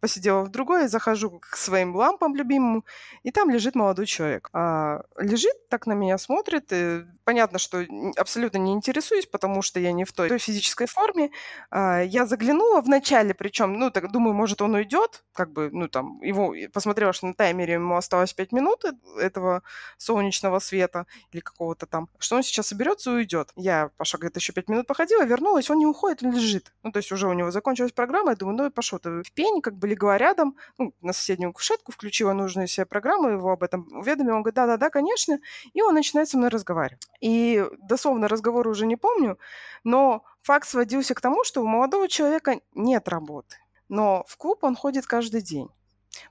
[0.00, 2.84] посидела в другой, захожу к своим лампам любимым,
[3.22, 4.48] и там лежит молодой человек.
[4.54, 6.72] А, лежит, так на меня смотрит.
[6.72, 7.84] И понятно, что
[8.16, 11.30] абсолютно не интересуюсь, потому что я не в той, той физической форме.
[11.70, 15.86] А, я заглянула в начале, причем, ну, так думаю, может, он уйдет, как бы, ну,
[15.86, 18.84] там, его, посмотрела, что на таймере ему осталось 5 минут
[19.18, 19.62] этого
[19.98, 23.52] солнечного света или какого-то там, что он сейчас соберется и уйдет.
[23.56, 26.72] Я пошла где-то еще 5 минут походила, вернулась, он не уходит, он лежит.
[26.82, 29.60] Ну, то есть уже у него закончилась программа, я думаю, ну, пошел ты в пень,
[29.60, 33.88] как бы легла рядом, ну, на соседнюю кушетку, включила нужную себе программу, его об этом
[33.92, 35.38] уведомила, он говорит, да-да-да, конечно,
[35.72, 37.08] и он начинает со мной разговаривать.
[37.20, 39.38] И дословно разговор уже не помню,
[39.84, 43.56] но факт сводился к тому, что у молодого человека нет работы,
[43.88, 45.68] но в клуб он ходит каждый день.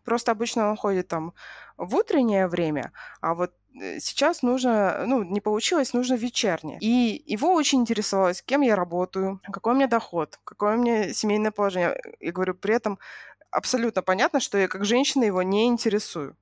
[0.04, 1.34] Просто обычно он ходит там
[1.78, 6.78] в утреннее время, а вот сейчас нужно, ну, не получилось, нужно вечернее.
[6.82, 11.52] И его очень интересовалось, кем я работаю, какой у меня доход, какое у меня семейное
[11.52, 12.00] положение.
[12.20, 13.00] Я говорю, при этом
[13.52, 16.36] абсолютно понятно, что я как женщина его не интересую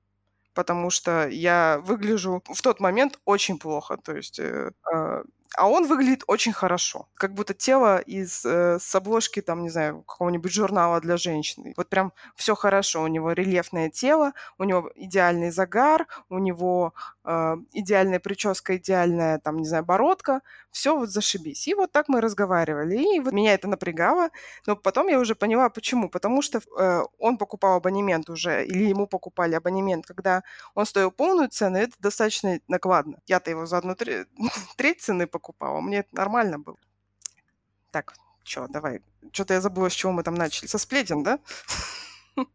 [0.54, 3.96] потому что я выгляжу в тот момент очень плохо.
[3.96, 5.22] То есть э, а,
[5.56, 7.08] а он выглядит очень хорошо.
[7.14, 11.72] Как будто тело из э, с обложки, там, не знаю, какого-нибудь журнала для женщины.
[11.76, 13.02] Вот прям все хорошо.
[13.02, 16.92] У него рельефное тело, у него идеальный загар, у него
[17.24, 20.42] э, идеальная прическа, идеальная, там, не знаю, бородка.
[20.70, 21.66] Все вот зашибись.
[21.66, 23.16] И вот так мы разговаривали.
[23.16, 24.28] И вот меня это напрягало.
[24.66, 26.10] Но потом я уже поняла, почему.
[26.10, 30.42] Потому что э, он покупал абонемент уже, или ему покупали абонемент, когда
[30.74, 33.18] он стоил полную цену, это достаточно накладно.
[33.26, 33.96] Я-то его за одну
[34.76, 35.37] треть цены покупала.
[35.80, 36.76] Мне это нормально было.
[37.90, 39.02] Так, что, давай.
[39.32, 40.66] Что-то я забыла, с чего мы там начали.
[40.66, 41.38] Со сплетен, да?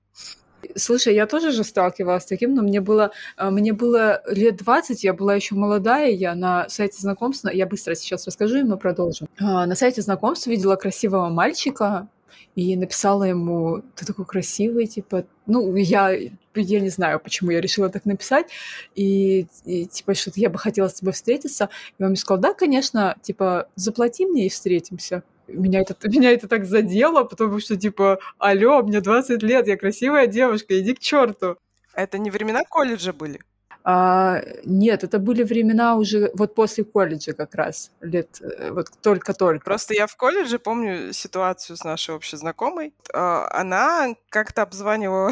[0.76, 5.04] Слушай, я тоже же сталкивалась с таким, но мне было, а, мне было лет 20,
[5.04, 9.28] я была еще молодая, я на сайте знакомств, я быстро сейчас расскажу, и мы продолжим.
[9.40, 12.08] А, на сайте знакомств видела красивого мальчика,
[12.56, 16.12] и написала ему, ты такой красивый, типа, ну, я,
[16.56, 18.48] я не знаю, почему я решила так написать,
[18.96, 22.54] и, и типа, что-то я бы хотела с тобой встретиться, и он мне сказал, да,
[22.54, 25.24] конечно, типа, заплати мне и встретимся.
[25.48, 30.28] Меня это, меня это так задело, потому что, типа, алло, мне 20 лет, я красивая
[30.28, 31.58] девушка, иди к черту.
[31.94, 33.40] Это не времена колледжа были?
[33.84, 39.66] А, нет, это были времена уже вот после колледжа как раз, лет э, вот только-только.
[39.66, 42.94] Просто я в колледже помню ситуацию с нашей общей знакомой.
[43.14, 45.32] А, она как-то обзванивала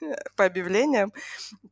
[0.36, 1.12] по объявлениям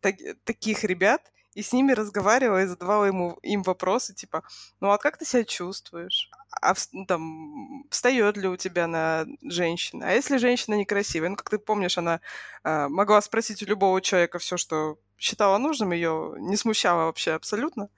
[0.01, 1.21] так, таких ребят,
[1.57, 4.43] и с ними разговаривала и задавала ему, им вопросы, типа,
[4.81, 6.31] ну а как ты себя чувствуешь?
[6.61, 10.07] А ну, там, встает ли у тебя на женщина?
[10.07, 11.31] А если женщина некрасивая?
[11.31, 12.21] Ну, как ты помнишь, она
[12.63, 17.89] э, могла спросить у любого человека все, что считала нужным, ее не смущало вообще абсолютно.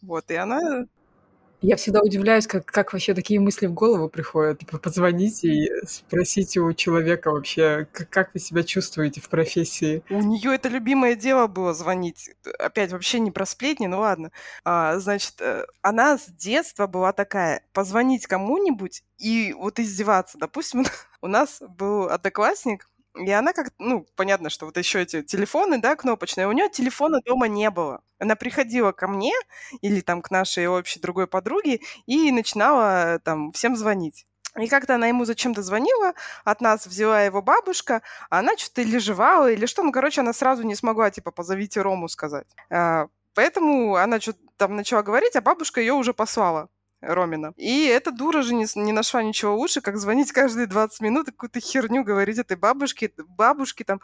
[0.00, 0.86] Вот, и она
[1.62, 4.58] я всегда удивляюсь, как, как вообще такие мысли в голову приходят.
[4.58, 10.02] Типа, позвоните и спросите у человека вообще, как, как вы себя чувствуете в профессии.
[10.10, 12.30] У нее это любимое дело было звонить.
[12.58, 14.32] Опять вообще не про сплетни, ну ладно.
[14.64, 20.38] А, значит, э, она с детства была такая, позвонить кому-нибудь и вот издеваться.
[20.38, 20.84] Допустим,
[21.22, 25.96] у нас был одноклассник, и она как, ну, понятно, что вот еще эти телефоны, да,
[25.96, 28.02] кнопочные, у нее телефона дома не было.
[28.18, 29.32] Она приходила ко мне
[29.82, 34.26] или там к нашей общей другой подруге и начинала там всем звонить.
[34.58, 36.12] И как-то она ему зачем-то звонила,
[36.44, 39.82] от нас взяла его бабушка, а она что-то или жевала, или что.
[39.82, 42.46] Ну, короче, она сразу не смогла, типа, позовите Рому сказать.
[42.70, 46.68] А, поэтому она что-то там начала говорить, а бабушка ее уже послала.
[47.02, 47.52] Ромина.
[47.56, 51.32] И эта дура же не, не нашла ничего лучше, как звонить каждые 20 минут и
[51.32, 54.00] какую-то херню говорить этой бабушке, бабушке там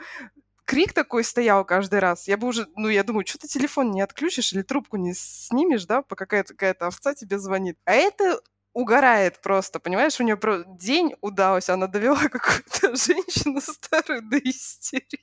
[0.64, 2.28] крик такой стоял каждый раз.
[2.28, 5.86] Я бы уже, ну, я думаю, что ты телефон не отключишь или трубку не снимешь,
[5.86, 7.78] да, пока какая-то какая овца тебе звонит.
[7.86, 8.40] А это
[8.74, 15.20] угорает просто, понимаешь, у нее про день удался, она довела какую-то женщину старую до истерики.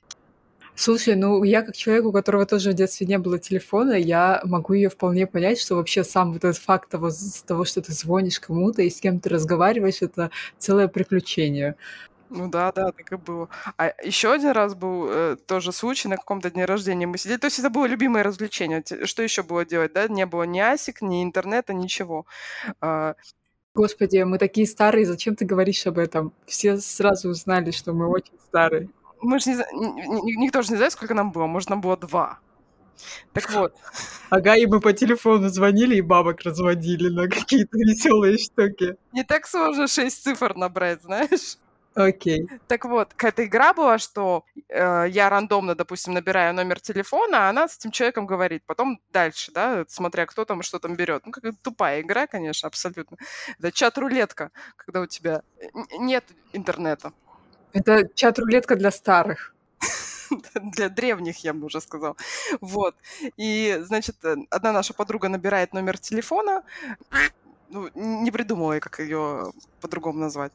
[0.78, 4.74] Слушай, ну я как человек, у которого тоже в детстве не было телефона, я могу
[4.74, 7.10] ее вполне понять, что вообще сам вот этот факт того,
[7.46, 11.76] того что ты звонишь кому-то и с кем ты разговариваешь, это целое приключение.
[12.28, 13.48] Ну да, да, так и было.
[13.78, 17.06] А еще один раз был э, тоже случай на каком-то дне рождения.
[17.06, 18.82] Мы сидели, то есть это было любимое развлечение.
[19.04, 20.08] Что еще было делать, да?
[20.08, 22.26] Не было ни асик, ни интернета, ничего.
[22.80, 23.14] А...
[23.74, 26.32] Господи, мы такие старые, зачем ты говоришь об этом?
[26.46, 28.88] Все сразу узнали, что мы очень старые.
[29.22, 31.46] Мы же не, никто же не знает, сколько нам было.
[31.46, 32.38] Может, нам было два.
[33.32, 33.74] Так вот.
[34.28, 38.96] Ага, и мы по телефону звонили и бабок разводили на какие-то веселые штуки.
[39.12, 41.58] Не так сложно шесть цифр набрать, знаешь?
[41.96, 42.46] Окей.
[42.68, 47.68] Так вот, какая-то игра была, что э, я рандомно, допустим, набираю номер телефона, а она
[47.68, 48.64] с этим человеком говорит.
[48.66, 51.24] Потом дальше, да, смотря кто там что там берет.
[51.24, 53.16] Ну, какая тупая игра, конечно, абсолютно.
[53.58, 55.42] Это чат-рулетка, когда у тебя
[55.98, 57.12] нет интернета.
[57.72, 59.54] Это чат-рулетка для старых.
[60.54, 62.16] для древних, я бы уже сказал.
[62.60, 62.94] Вот.
[63.36, 66.62] И, значит, э, одна наша подруга набирает номер телефона,
[67.68, 70.52] ну, не придумала, как ее по-другому назвать.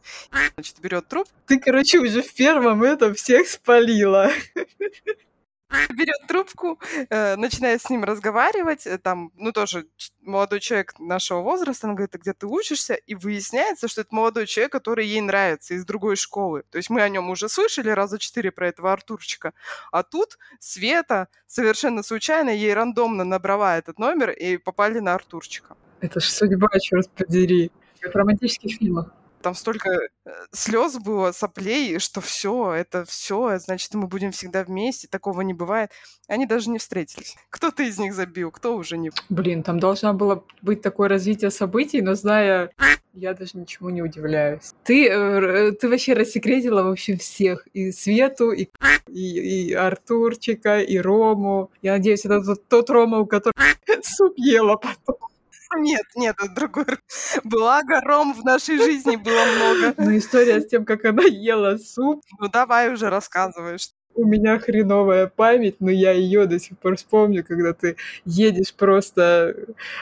[0.55, 1.27] Значит, берет труп.
[1.45, 4.29] Ты, короче, уже в первом этом всех спалила
[5.89, 6.79] берет трубку,
[7.09, 9.85] э, начинает с ним разговаривать, э, там, ну, тоже
[10.21, 12.93] молодой человек нашего возраста, он говорит, а где ты учишься?
[12.93, 16.63] И выясняется, что это молодой человек, который ей нравится из другой школы.
[16.69, 19.53] То есть мы о нем уже слышали раза четыре про этого Артурчика.
[19.91, 25.75] А тут Света совершенно случайно ей рандомно набрала этот номер и попали на Артурчика.
[25.99, 27.71] Это ж судьба, черт подери.
[28.01, 29.13] В романтических фильмах.
[29.41, 35.07] Там столько э, слез было, соплей, что все, это все, значит, мы будем всегда вместе,
[35.07, 35.91] такого не бывает.
[36.27, 37.35] Они даже не встретились.
[37.49, 39.11] Кто-то из них забил, кто уже не.
[39.29, 42.71] Блин, там должно было быть такое развитие событий, но зная,
[43.13, 44.73] я даже ничему не удивляюсь.
[44.83, 47.67] Ты, э, ты вообще рассекретила, в общем, всех.
[47.73, 48.69] И Свету, и,
[49.07, 51.71] и, и Артурчика, и Рому.
[51.81, 53.53] Я надеюсь, это тот, тот Рома, у которого
[54.03, 55.30] суп ела потом.
[55.77, 56.85] Нет, нет, это другой.
[57.43, 59.93] Благо, ром в нашей жизни было много.
[59.97, 62.23] Ну, история с тем, как она ела суп.
[62.39, 63.89] Ну, давай уже рассказываешь.
[64.13, 69.55] У меня хреновая память, но я ее до сих пор вспомню, когда ты едешь просто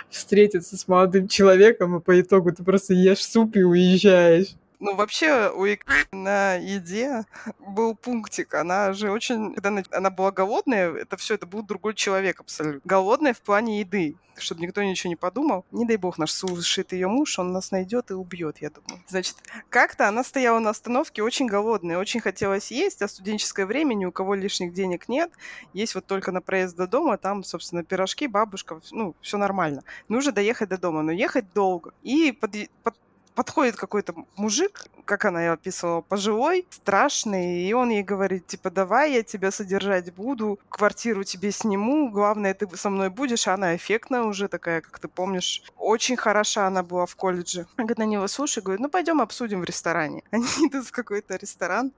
[0.09, 4.55] встретиться с молодым человеком, и по итогу ты просто ешь суп и уезжаешь.
[4.79, 7.25] Ну, вообще, у Ик на еде
[7.59, 8.53] был пунктик.
[8.53, 9.53] Она же очень...
[9.53, 12.81] Когда она была голодная, это все, это был другой человек абсолютно.
[12.85, 15.65] Голодная в плане еды чтобы никто ничего не подумал.
[15.71, 19.03] Не дай бог, наш слушает ее муж, он нас найдет и убьет, я думаю.
[19.07, 19.35] Значит,
[19.69, 24.11] как-то она стояла на остановке очень голодная, очень хотелось есть, а студенческое время, ни у
[24.11, 25.31] кого лишних денег нет.
[25.73, 29.83] Есть вот только на проезд до дома, там, собственно, пирожки, бабушка, ну, все нормально.
[30.07, 31.93] Нужно доехать до дома, но ехать долго.
[32.03, 32.95] И под, под
[33.39, 39.13] подходит какой-то мужик, как она ее описывала, пожилой, страшный, и он ей говорит, типа, давай
[39.13, 44.49] я тебя содержать буду, квартиру тебе сниму, главное, ты со мной будешь, она эффектная уже
[44.49, 45.63] такая, как ты помнишь.
[45.77, 47.65] Очень хороша она была в колледже.
[47.77, 50.23] Он говорит на него, слушай, говорит, ну пойдем обсудим в ресторане.
[50.31, 51.93] Они идут в какой-то ресторан,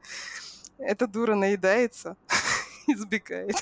[0.78, 2.18] эта дура наедается
[2.88, 3.56] и сбегает.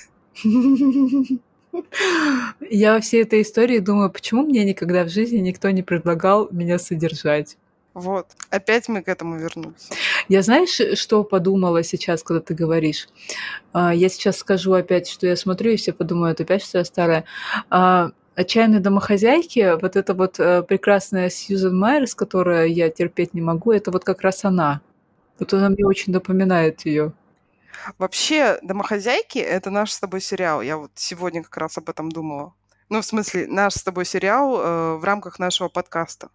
[2.70, 6.78] Я во всей этой истории думаю, почему мне никогда в жизни никто не предлагал меня
[6.78, 7.56] содержать.
[8.00, 8.28] Вот.
[8.50, 9.90] Опять мы к этому вернулись.
[10.30, 13.10] Я знаешь, что подумала сейчас, когда ты говоришь?
[13.74, 17.26] А, я сейчас скажу опять, что я смотрю, и все подумают опять, что я старая.
[17.70, 23.74] А, отчаянные домохозяйки, вот эта вот э, прекрасная Сьюзен Майерс, которая я терпеть не могу,
[23.74, 24.80] это вот как раз она.
[25.40, 27.12] Вот она мне очень напоминает ее.
[27.98, 30.62] Вообще, «Домохозяйки»— это наш с тобой сериал.
[30.62, 32.54] Я вот сегодня как раз об этом думала.
[32.90, 36.30] Ну, в смысле, наш с тобой сериал э, в рамках нашего подкаста.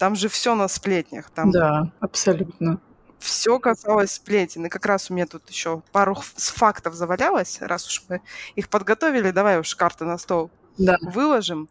[0.00, 1.28] Там же все на сплетнях.
[1.30, 2.80] Там Да, абсолютно.
[3.18, 4.64] все касалось сплетен.
[4.64, 8.22] И как раз у меня тут еще пару фактов завалялось, раз уж мы
[8.56, 10.96] их подготовили, давай уж карты на стол Да.
[11.02, 11.68] выложим.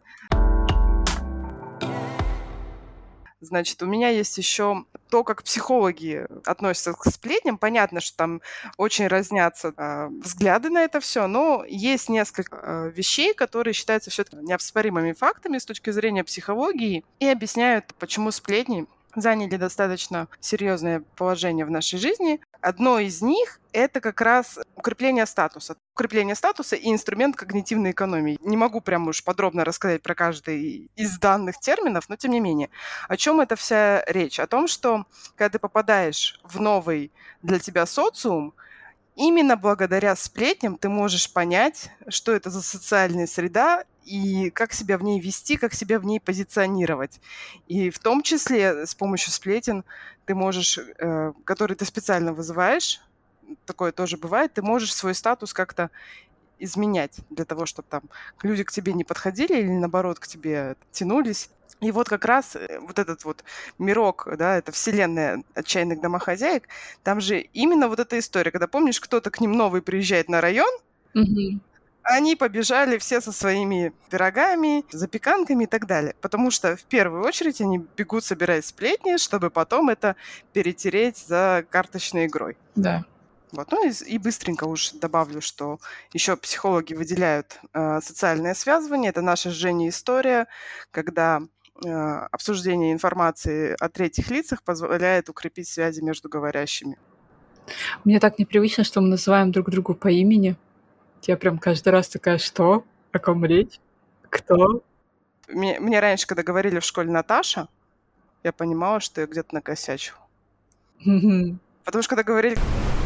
[3.40, 7.56] Значит, у меня есть еще то, как психологи относятся к сплетням.
[7.56, 8.42] Понятно, что там
[8.76, 14.36] очень разнятся э, взгляды на это все, но есть несколько э, вещей, которые считаются все-таки
[14.36, 21.70] неоспоримыми фактами с точки зрения психологии и объясняют, почему сплетни заняли достаточно серьезное положение в
[21.70, 22.40] нашей жизни.
[22.60, 25.76] Одно из них– это как раз укрепление статуса.
[25.94, 28.38] Укрепление статуса и инструмент когнитивной экономии.
[28.42, 32.70] Не могу прям уж подробно рассказать про каждый из данных терминов, но тем не менее.
[33.08, 34.38] О чем это вся речь?
[34.40, 38.54] О том, что когда ты попадаешь в новый для тебя социум,
[39.20, 45.02] именно благодаря сплетням ты можешь понять, что это за социальная среда и как себя в
[45.02, 47.20] ней вести, как себя в ней позиционировать.
[47.68, 49.84] И в том числе с помощью сплетен
[50.24, 53.02] ты можешь, э, который ты специально вызываешь,
[53.66, 55.90] такое тоже бывает, ты можешь свой статус как-то
[56.58, 58.02] изменять для того, чтобы там
[58.42, 61.50] люди к тебе не подходили или наоборот к тебе тянулись.
[61.80, 63.44] И вот как раз э, вот этот вот
[63.78, 66.68] мирок, да, это вселенная отчаянных домохозяек,
[67.02, 70.70] там же именно вот эта история, когда, помнишь, кто-то к ним новый приезжает на район,
[71.14, 71.60] Мгм.
[72.02, 76.14] они побежали все со своими пирогами, запеканками и так далее.
[76.20, 80.16] Потому что в первую очередь они бегут собирать сплетни, чтобы потом это
[80.52, 82.58] перетереть за карточной игрой.
[82.74, 83.04] Да.
[83.52, 83.70] Вот.
[83.72, 85.78] Ну и, и быстренько уж добавлю, что
[86.12, 89.10] еще психологи выделяют э, социальное связывание.
[89.10, 90.46] Это наша с Женей история,
[90.92, 91.42] когда
[91.86, 96.98] обсуждение информации о третьих лицах позволяет укрепить связи между говорящими.
[98.04, 100.56] Мне так непривычно, что мы называем друг друга по имени.
[101.22, 102.84] Я прям каждый раз такая, что?
[103.12, 103.78] О ком речь?
[104.28, 104.82] Кто?
[105.48, 107.68] Мне, мне раньше, когда говорили в школе Наташа,
[108.42, 110.14] я понимала, что я где-то накосячу.
[111.84, 112.56] Потому что когда говорили,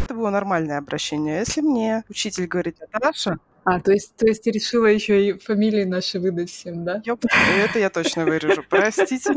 [0.05, 1.37] это было нормальное обращение.
[1.37, 5.39] А Если мне учитель говорит Наташа, А, то есть, то есть ты решила еще и
[5.39, 7.01] фамилии наши выдать всем, да?
[7.05, 7.25] ёп,
[7.57, 8.63] это я точно вырежу.
[8.69, 9.35] Простите.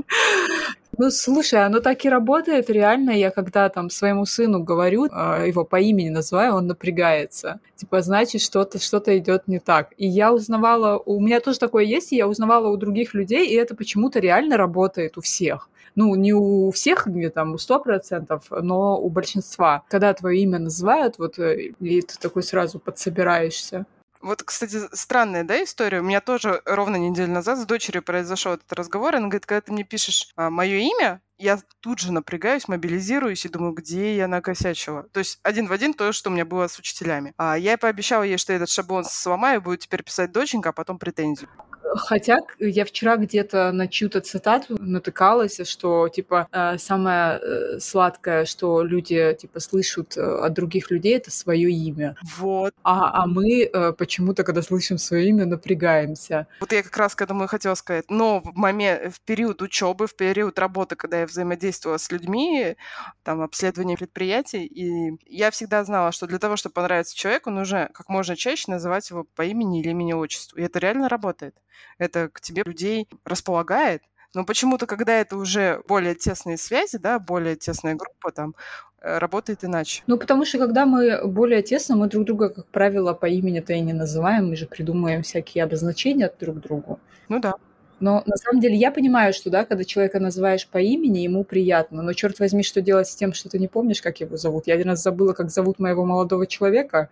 [1.00, 3.12] Ну, слушай, оно так и работает, реально.
[3.12, 7.60] Я когда там своему сыну говорю, а, его по имени называю, он напрягается.
[7.76, 9.94] Типа, значит, что-то что идет не так.
[9.98, 13.54] И я узнавала, у меня тоже такое есть, и я узнавала у других людей, и
[13.54, 15.70] это почему-то реально работает у всех.
[15.96, 19.84] Ну, не у всех, где там у 100%, но у большинства.
[19.90, 23.86] Когда твое имя называют, вот, э, и ты такой сразу подсобираешься.
[24.28, 26.02] Вот, кстати, странная, да, история.
[26.02, 29.16] У меня тоже ровно неделю назад с дочерью произошел этот разговор.
[29.16, 33.72] Она говорит, когда ты мне пишешь мое имя, я тут же напрягаюсь, мобилизируюсь и думаю,
[33.72, 35.04] где я накосячила.
[35.14, 37.34] То есть один в один то, что у меня было с учителями.
[37.38, 41.50] А я пообещала ей, что этот шаблон сломаю, буду теперь писать доченька, а потом претензию.
[41.96, 48.82] Хотя я вчера где-то на чью-то цитату натыкалась, что, типа, э, самое э, сладкое, что
[48.84, 52.16] люди, типа, слышат э, от других людей, это свое имя.
[52.38, 52.74] Вот.
[52.84, 56.48] А, а мы почему-то, когда слышим свое имя, напрягаемся.
[56.60, 58.06] Вот я как раз к этому и хотела сказать.
[58.10, 62.76] Но в момент, в период учебы, в период работы, когда я взаимодействовала с людьми,
[63.24, 68.10] там, обследование предприятий, и я всегда знала, что для того, чтобы понравиться человеку, нужно как
[68.10, 70.60] можно чаще называть его по имени или имени-отчеству.
[70.60, 71.56] И это реально работает
[71.98, 74.04] это к тебе людей располагает.
[74.34, 78.56] Но почему-то, когда это уже более тесные связи, да, более тесная группа, там,
[79.02, 80.04] э, работает иначе.
[80.08, 83.80] Ну, потому что когда мы более тесно, мы друг друга, как правило, по имени-то и
[83.80, 87.00] не называем, мы же придумываем всякие обозначения друг другу.
[87.30, 87.56] Ну да.
[88.00, 92.02] Но на самом деле я понимаю, что да, когда человека называешь по имени, ему приятно.
[92.02, 94.68] Но черт возьми, что делать с тем, что ты не помнишь, как его зовут?
[94.68, 97.10] Я один раз забыла, как зовут моего молодого человека.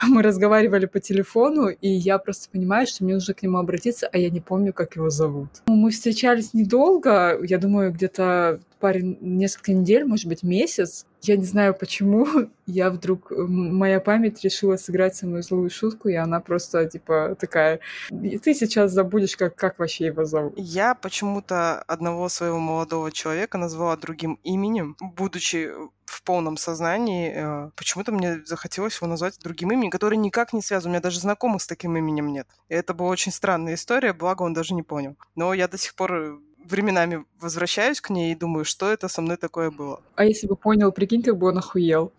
[0.02, 4.18] Мы разговаривали по телефону, и я просто понимаю, что мне нужно к нему обратиться, а
[4.18, 5.48] я не помню, как его зовут.
[5.66, 11.06] Ну, мы встречались недолго, я думаю, где-то парень несколько недель, может быть, месяц.
[11.20, 12.26] Я не знаю почему,
[12.66, 18.54] я вдруг, моя память решила сыграть самую злую шутку, и она просто, типа, такая, ты
[18.54, 20.54] сейчас забудешь, как, как вообще его зовут.
[20.56, 25.70] Я почему-то одного своего молодого человека назвала другим именем, будучи
[26.08, 27.32] в полном сознании.
[27.34, 30.90] Э, почему-то мне захотелось его назвать другим именем, которое никак не связано.
[30.90, 32.48] У меня даже знакомых с таким именем нет.
[32.68, 35.16] И это была очень странная история, благо он даже не понял.
[35.36, 39.36] Но я до сих пор временами возвращаюсь к ней и думаю, что это со мной
[39.36, 40.00] такое было.
[40.16, 42.12] А если бы понял, прикинь, как бы он охуел.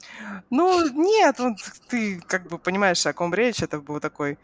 [0.49, 4.37] Ну, нет, вот ты как бы понимаешь, о ком речь, это был такой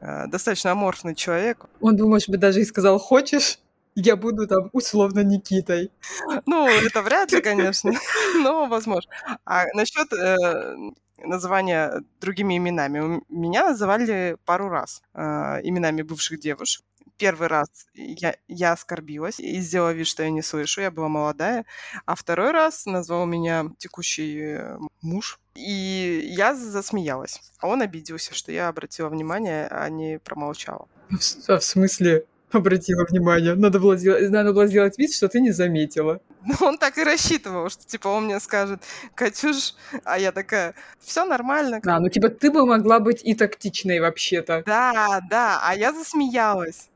[0.00, 1.66] э, достаточно аморфный человек.
[1.80, 3.58] Он бы, может быть, даже и сказал, хочешь?
[3.94, 5.90] Я буду там условно Никитой.
[6.46, 7.92] Ну, это вряд ли, конечно,
[8.42, 9.10] но возможно.
[9.44, 10.76] А насчет э,
[11.18, 13.22] называния другими именами.
[13.28, 15.20] Меня называли пару раз э,
[15.62, 16.84] именами бывших девушек
[17.20, 21.66] первый раз я, я оскорбилась и сделала вид, что я не слышу, я была молодая,
[22.06, 27.40] а второй раз назвал меня текущий э, муж, и я засмеялась.
[27.58, 30.88] А он обиделся, что я обратила внимание, а не промолчала.
[31.46, 33.54] А в смысле обратила внимание?
[33.54, 36.20] Надо было, сделать, надо было сделать вид, что ты не заметила.
[36.42, 38.82] Ну, он так и рассчитывал, что, типа, он мне скажет,
[39.14, 41.82] Катюш, а я такая, все нормально.
[41.84, 44.62] А, ну, типа, ты бы могла быть и тактичной вообще-то.
[44.64, 46.88] Да, да, а я засмеялась.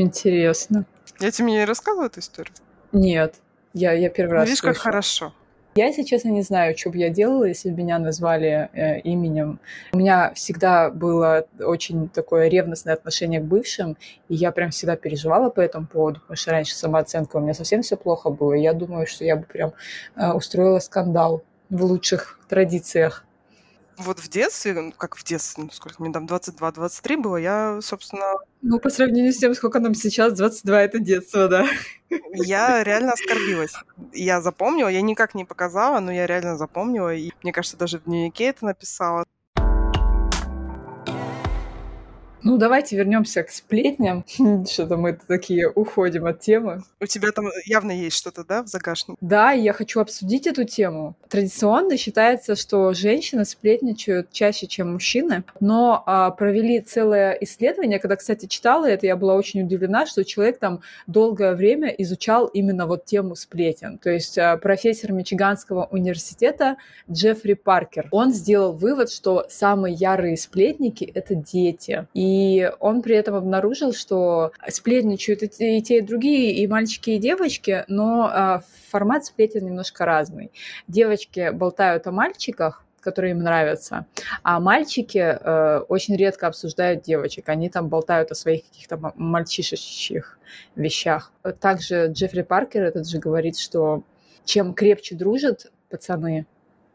[0.00, 0.84] Интересно.
[1.20, 2.54] Я тебе не рассказывала эту историю?
[2.92, 3.36] Нет,
[3.72, 4.74] я, я первый раз Видишь, слышу.
[4.74, 5.32] как хорошо.
[5.76, 9.60] Я, если честно, не знаю, что бы я делала, если бы меня назвали э, именем.
[9.92, 13.96] У меня всегда было очень такое ревностное отношение к бывшим,
[14.28, 17.82] и я прям всегда переживала по этому поводу, потому что раньше самооценка у меня совсем
[17.82, 19.72] все плохо было, и я думаю, что я бы прям
[20.16, 23.24] э, устроила скандал в лучших традициях
[24.02, 28.34] вот в детстве, ну, как в детстве, ну, сколько мне там, 22-23 было, я, собственно...
[28.62, 31.66] Ну, по сравнению с тем, сколько нам сейчас, 22— это детство, да.
[32.32, 33.72] Я реально оскорбилась.
[34.12, 38.04] Я запомнила, я никак не показала, но я реально запомнила, и мне кажется, даже в
[38.04, 39.24] дневнике это написала.
[42.42, 44.24] Ну, давайте вернемся к сплетням.
[44.66, 46.82] Что-то мы такие уходим от темы.
[47.00, 49.18] У тебя там явно есть что-то, да, в загашнике?
[49.20, 51.16] Да, и я хочу обсудить эту тему.
[51.28, 58.46] Традиционно считается, что женщины сплетничают чаще, чем мужчины, но а, провели целое исследование, когда, кстати,
[58.46, 63.36] читала это, я была очень удивлена, что человек там долгое время изучал именно вот тему
[63.36, 63.98] сплетен.
[63.98, 66.76] То есть а, профессор Мичиганского университета
[67.10, 72.06] Джеффри Паркер, он сделал вывод, что самые ярые сплетники— это дети.
[72.14, 77.18] И и он при этом обнаружил, что сплетничают и те, и другие, и мальчики, и
[77.18, 80.52] девочки, но а, формат сплетен немножко разный.
[80.86, 84.06] Девочки болтают о мальчиках, которые им нравятся.
[84.42, 87.48] А мальчики э, очень редко обсуждают девочек.
[87.48, 90.38] Они там болтают о своих каких-то мальчишечьих
[90.76, 91.32] вещах.
[91.60, 94.02] Также Джеффри Паркер этот же говорит, что
[94.44, 96.46] чем крепче дружат пацаны,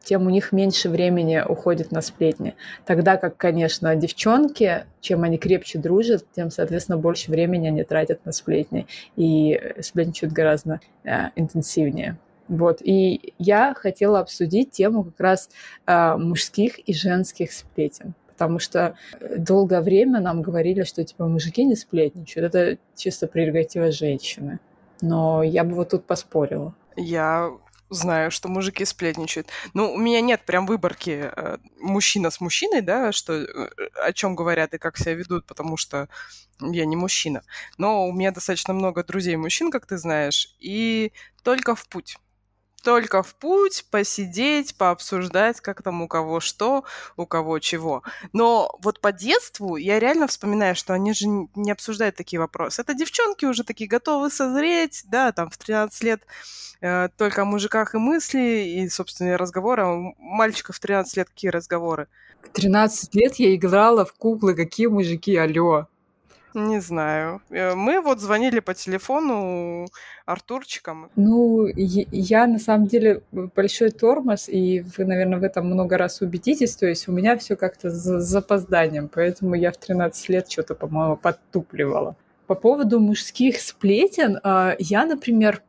[0.05, 2.55] тем у них меньше времени уходит на сплетни.
[2.85, 8.31] Тогда как, конечно, девчонки, чем они крепче дружат, тем, соответственно, больше времени они тратят на
[8.31, 12.17] сплетни и сплетничают гораздо э, интенсивнее.
[12.47, 12.79] Вот.
[12.81, 15.49] И я хотела обсудить тему как раз
[15.87, 18.13] э, мужских и женских сплетен.
[18.27, 18.95] Потому что
[19.37, 22.53] долгое время нам говорили, что типа мужики не сплетничают.
[22.53, 24.59] Это чисто прерогатива женщины.
[25.01, 26.75] Но я бы вот тут поспорила.
[26.97, 27.51] Я
[27.95, 29.47] знаю, что мужики сплетничают.
[29.73, 33.69] Ну, у меня нет прям выборки э, мужчина с мужчиной, да, что, э,
[34.03, 36.07] о чем говорят и как себя ведут, потому что
[36.59, 37.41] я не мужчина.
[37.77, 41.11] Но у меня достаточно много друзей мужчин, как ты знаешь, и
[41.43, 42.17] только в путь.
[42.85, 46.85] Только в путь, посидеть, пообсуждать, как там у кого что,
[47.17, 48.03] у кого чего.
[48.31, 51.25] Но вот по детству я реально вспоминаю, что они же
[51.55, 52.81] не обсуждают такие вопросы.
[52.81, 56.21] Это девчонки уже такие готовы созреть, да, там в 13 лет
[56.81, 59.81] э, только о мужиках и мысли, и, собственно, разговоры.
[59.81, 62.07] А у мальчиков в 13 лет какие разговоры?
[62.43, 65.87] В 13 лет я играла в куклы, какие мужики, алло.
[66.55, 67.41] Не знаю.
[67.49, 69.87] Э, мы вот звонили по телефону
[70.25, 71.09] Артурчиком.
[71.17, 76.77] Ну, я на самом деле большой тормоз, и вы, наверное, в этом много раз убедитесь.
[76.77, 81.17] То есть у меня все как-то с запозданием, поэтому я в 13 лет что-то, по-моему,
[81.17, 82.15] подтупливала.
[82.47, 85.61] По поводу мужских сплетен, а, я, например,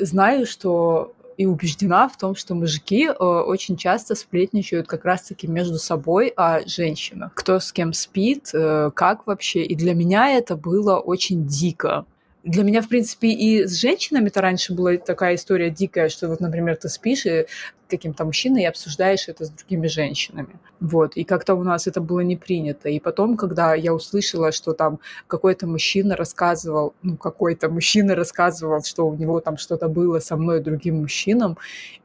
[0.00, 5.78] знаю, что и убеждена в том, что мужики э, очень часто сплетничают как раз-таки между
[5.78, 7.32] собой о женщинах.
[7.34, 9.62] Кто с кем спит, э, как вообще.
[9.62, 12.04] И для меня это было очень дико
[12.42, 16.76] для меня, в принципе, и с женщинами-то раньше была такая история дикая, что вот, например,
[16.76, 17.46] ты спишь и
[17.88, 20.58] каким-то мужчиной и обсуждаешь это с другими женщинами.
[20.80, 21.16] Вот.
[21.16, 22.88] И как-то у нас это было не принято.
[22.88, 29.06] И потом, когда я услышала, что там какой-то мужчина рассказывал, ну, какой-то мужчина рассказывал, что
[29.06, 31.58] у него там что-то было со мной и другим мужчинам,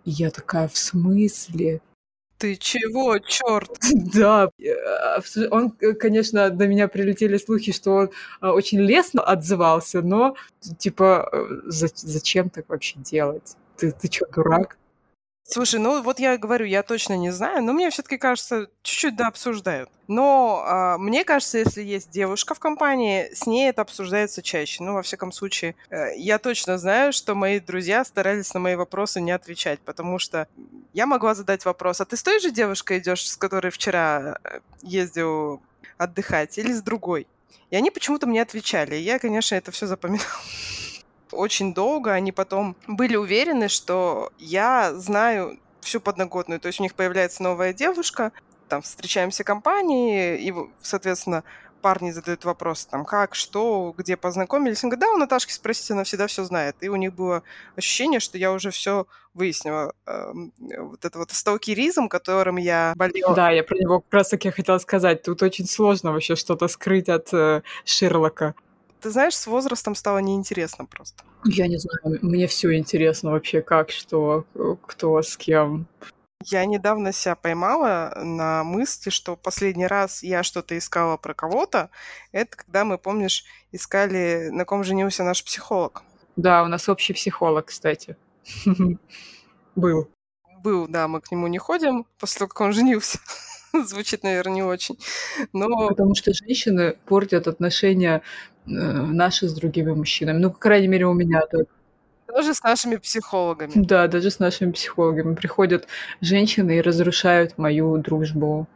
[0.06, 1.82] и я такая, в смысле?
[2.38, 3.72] Ты чего, черт?
[4.14, 8.10] Да, э, он, э, конечно, до меня прилетели слухи, что он
[8.42, 10.36] э, очень лестно отзывался, но
[10.78, 11.30] типа
[11.66, 13.56] зачем так вообще делать?
[13.78, 14.78] Ты, ты что, дурак?
[15.48, 19.28] Слушай, ну вот я говорю, я точно не знаю, но мне все-таки кажется, чуть-чуть да
[19.28, 19.92] обсуждают.
[20.08, 24.82] Но а, мне кажется, если есть девушка в компании, с ней это обсуждается чаще.
[24.82, 29.22] Ну, во всяком случае, э, я точно знаю, что мои друзья старались на мои вопросы
[29.22, 30.48] не отвечать, потому что
[30.96, 34.60] я могла задать вопрос, а ты с той же девушкой идешь, с которой вчера э,
[34.82, 35.62] ездил
[35.98, 37.28] отдыхать, или с другой?
[37.70, 38.96] И они почему-то мне отвечали.
[38.96, 40.26] Я, конечно, это все запоминала
[41.32, 46.62] очень долго они потом были уверены, что я знаю всю подноготную.
[46.62, 48.32] То есть у них появляется новая девушка,
[48.70, 51.44] там встречаемся компании, и, соответственно,
[51.86, 54.84] парни задают вопрос, там, как, что, где познакомились.
[54.84, 56.76] Он говорит, да, у Наташки спросите, она всегда все знает.
[56.82, 57.44] И у них было
[57.76, 59.06] ощущение, что я уже все
[59.36, 59.94] выяснила.
[60.08, 63.36] Эм, вот это вот сталкеризм, которым я болела.
[63.36, 65.22] Да, я про него как раз таки хотела сказать.
[65.22, 68.56] Тут очень сложно вообще что-то скрыть от э, Шерлока.
[69.02, 71.24] Ты знаешь, с возрастом стало неинтересно просто.
[71.44, 74.44] Я не знаю, мне все интересно вообще, как, что,
[74.88, 75.86] кто, с кем.
[76.44, 81.90] Я недавно себя поймала на мысли, что последний раз я что-то искала про кого-то,
[82.32, 86.04] это когда мы, помнишь, искали, на ком женился наш психолог.
[86.36, 88.18] Да, у нас общий психолог, кстати.
[89.76, 90.10] Был.
[90.62, 93.20] Был, да, мы к нему не ходим после того, как он женился.
[93.74, 94.98] Звучит, наверное, не очень.
[95.54, 95.88] Но...
[95.90, 98.22] Потому что женщины портят отношения
[98.66, 100.38] э, наши с другими мужчинами.
[100.38, 101.68] Ну, по крайней мере, у меня так.
[102.28, 103.72] Даже с нашими психологами.
[103.76, 105.36] Да, даже с нашими психологами.
[105.36, 105.88] Приходят
[106.22, 108.68] женщины и разрушают мою дружбу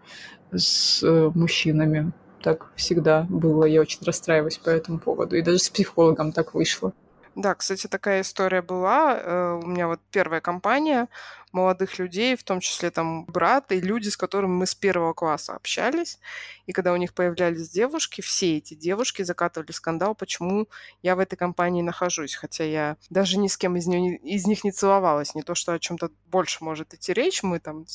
[0.51, 2.11] с э, мужчинами.
[2.41, 3.65] Так всегда было.
[3.65, 5.35] Я очень расстраиваюсь по этому поводу.
[5.35, 6.93] И даже с психологом так вышло.
[7.39, 9.17] Да, кстати, такая история была.
[9.17, 11.07] Э, у меня вот первая компания
[11.53, 15.55] молодых людей, в том числе там брат и люди, с которыми мы с первого класса
[15.55, 16.19] общались.
[16.65, 20.67] И когда у них появлялись девушки, все эти девушки закатывали скандал, почему
[21.01, 22.35] я в этой компании нахожусь.
[22.35, 25.33] Хотя я даже ни с кем из, нее, из них не целовалась.
[25.33, 27.41] Не то, что о чем-то больше может идти речь.
[27.41, 27.85] Мы там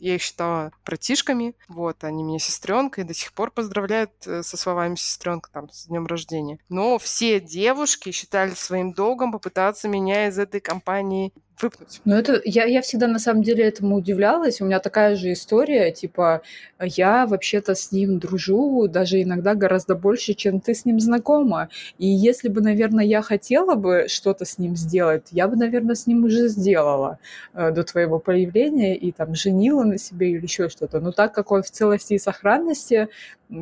[0.00, 1.54] я их считала братишками.
[1.68, 6.06] Вот, они меня сестренкой до сих пор поздравляют э, со словами сестренка там с днем
[6.06, 6.58] рождения.
[6.68, 11.32] Но все девушки считали своим долгом попытаться меня из этой компании
[11.62, 12.00] выпнуть.
[12.04, 14.60] Ну, это я, я всегда на самом деле этому удивлялась.
[14.60, 16.42] У меня такая же история, типа,
[16.80, 21.68] я вообще-то с ним дружу, даже иногда гораздо больше, чем ты с ним знакома.
[21.98, 26.06] И если бы, наверное, я хотела бы что-то с ним сделать, я бы, наверное, с
[26.06, 27.18] ним уже сделала
[27.54, 31.00] э, до твоего появления и там женила на себе или еще что-то.
[31.00, 33.08] Но так как он в целости и сохранности,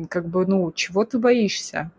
[0.09, 1.91] как бы, ну, чего ты боишься?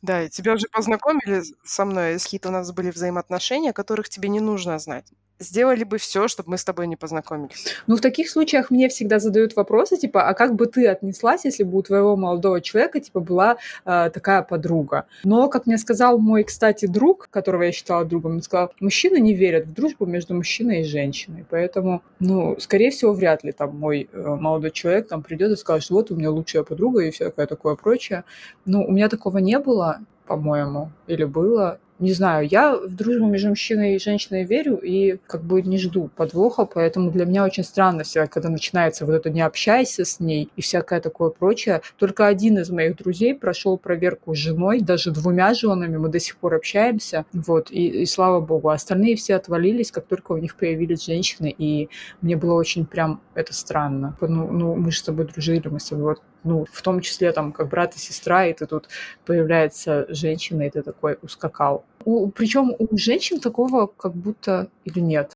[0.00, 4.28] Да, и тебя уже познакомили со мной, если какие-то у нас были взаимоотношения, которых тебе
[4.28, 5.06] не нужно знать
[5.38, 7.66] сделали бы все, чтобы мы с тобой не познакомились.
[7.86, 11.62] Ну, в таких случаях мне всегда задают вопросы, типа, а как бы ты отнеслась, если
[11.62, 15.06] бы у твоего молодого человека, типа, была э, такая подруга?
[15.24, 19.34] Но, как мне сказал мой, кстати, друг, которого я считала другом, он сказал, мужчины не
[19.34, 24.08] верят в дружбу между мужчиной и женщиной, поэтому, ну, скорее всего, вряд ли там мой
[24.12, 27.76] э, молодой человек там придет и скажет, вот у меня лучшая подруга и всякое такое
[27.76, 28.24] прочее.
[28.64, 31.78] Ну, у меня такого не было, по-моему, или было.
[31.98, 36.10] Не знаю, я в дружбу между мужчиной и женщиной верю и как бы не жду
[36.14, 40.48] подвоха, поэтому для меня очень странно всегда, когда начинается вот это «не общайся с ней»
[40.56, 41.82] и всякое такое прочее.
[41.96, 46.36] Только один из моих друзей прошел проверку с женой, даже двумя женами, мы до сих
[46.36, 48.68] пор общаемся, вот, и, и слава богу.
[48.70, 51.88] Остальные все отвалились, как только у них появились женщины, и
[52.20, 54.16] мне было очень прям это странно.
[54.20, 57.32] Ну, ну мы же с тобой дружили, мы с тобой вот ну, в том числе
[57.32, 58.88] там как брат и сестра, и ты тут
[59.24, 61.84] появляется женщина, и ты такой ускакал.
[62.04, 65.32] У, причем у женщин такого как будто или нет.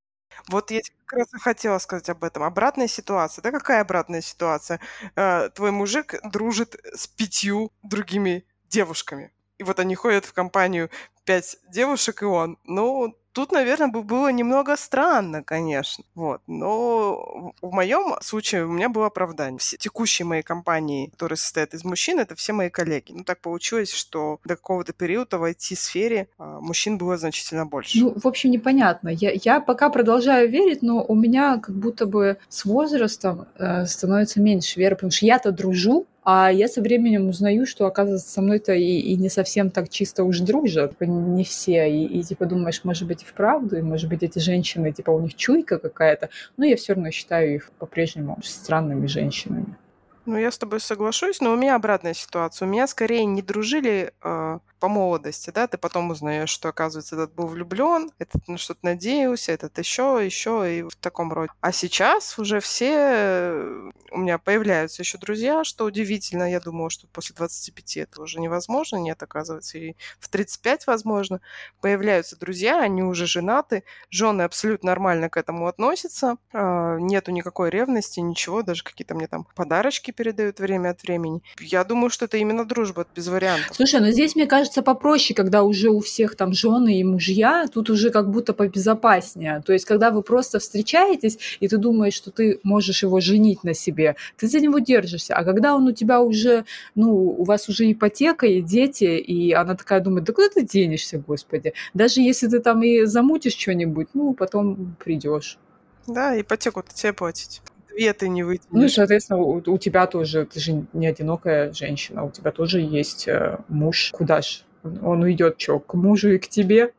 [0.49, 2.43] Вот я как раз и хотела сказать об этом.
[2.43, 3.43] Обратная ситуация.
[3.43, 4.81] Да какая обратная ситуация?
[5.15, 9.31] Э, твой мужик дружит с пятью другими девушками.
[9.59, 10.91] И вот они ходят в компанию
[11.25, 12.59] пять девушек и он.
[12.65, 16.05] Ну, Тут, наверное, бы было немного странно, конечно.
[16.15, 16.43] Вот.
[16.47, 19.59] Но в моем случае у меня было оправдание.
[19.59, 23.13] Все текущие мои компании, которые состоят из мужчин, это все мои коллеги.
[23.13, 27.99] Ну, так получилось, что до какого-то периода в IT-сфере а, мужчин было значительно больше.
[27.99, 29.09] Ну, в общем, непонятно.
[29.09, 34.41] Я, я пока продолжаю верить, но у меня как будто бы с возрастом э, становится
[34.41, 38.73] меньше веры, потому что я-то дружу, а я со временем узнаю, что, оказывается, со мной-то
[38.73, 40.93] и, и не совсем так чисто уж дружат.
[40.93, 41.91] Типа, не все.
[41.91, 45.21] И, и типа думаешь, может быть, и вправду, и может быть, эти женщины, типа, у
[45.21, 46.31] них чуйка какая-то.
[46.57, 49.77] Но я все равно считаю их по-прежнему странными женщинами.
[50.25, 52.69] Ну, я с тобой соглашусь, но у меня обратная ситуация.
[52.69, 57.33] У меня скорее не дружили э, по молодости, да, ты потом узнаешь, что, оказывается, этот
[57.35, 61.53] был влюблен, этот на что-то надеялся, этот еще, еще и в таком роде.
[61.61, 66.51] А сейчас уже все у меня появляются еще друзья, что удивительно.
[66.51, 68.97] Я думала, что после 25 это уже невозможно.
[68.97, 71.41] Нет, оказывается, и в 35 возможно.
[71.81, 78.19] Появляются друзья, они уже женаты, жены абсолютно нормально к этому относятся, э, нету никакой ревности,
[78.19, 81.41] ничего, даже какие-то мне там подарочки передают время от времени.
[81.61, 83.77] Я думаю, что это именно дружба, без вариантов.
[83.77, 87.67] Слушай, но здесь, мне кажется, кажется, попроще, когда уже у всех там жены и мужья,
[87.73, 89.63] тут уже как будто побезопаснее.
[89.65, 93.75] То есть, когда вы просто встречаетесь, и ты думаешь, что ты можешь его женить на
[93.75, 95.35] себе, ты за него держишься.
[95.35, 96.65] А когда он у тебя уже,
[96.95, 101.19] ну, у вас уже ипотека и дети, и она такая думает, да куда ты денешься,
[101.19, 101.73] господи?
[101.95, 105.59] Даже если ты там и замутишь что-нибудь, ну, потом придешь.
[106.07, 107.63] Да, ипотеку-то тебе платить
[107.95, 108.71] две ты не вытянешь.
[108.71, 112.81] Ну и, соответственно, у, у тебя тоже, ты же не одинокая женщина, у тебя тоже
[112.81, 114.11] есть э, муж.
[114.13, 116.93] Куда ж он уйдет, что, к мужу и к тебе?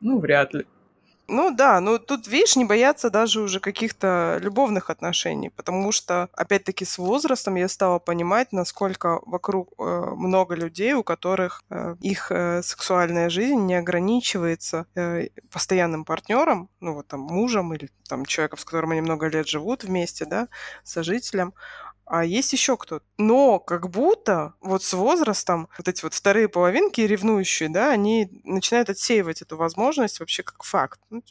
[0.00, 0.66] Ну, вряд ли.
[1.30, 6.86] Ну да, но тут, видишь, не бояться даже уже каких-то любовных отношений, потому что, опять-таки,
[6.86, 9.82] с возрастом я стала понимать, насколько вокруг э,
[10.16, 16.94] много людей, у которых э, их э, сексуальная жизнь не ограничивается э, постоянным партнером, ну
[16.94, 20.48] вот там мужем или там человеком, с которым они много лет живут вместе, да,
[20.82, 21.52] сожителем,
[22.08, 23.04] а есть еще кто-то.
[23.18, 28.90] Но как будто вот с возрастом вот эти вот вторые половинки ревнующие, да, они начинают
[28.90, 31.00] отсеивать эту возможность вообще как факт.
[31.10, 31.22] Ну,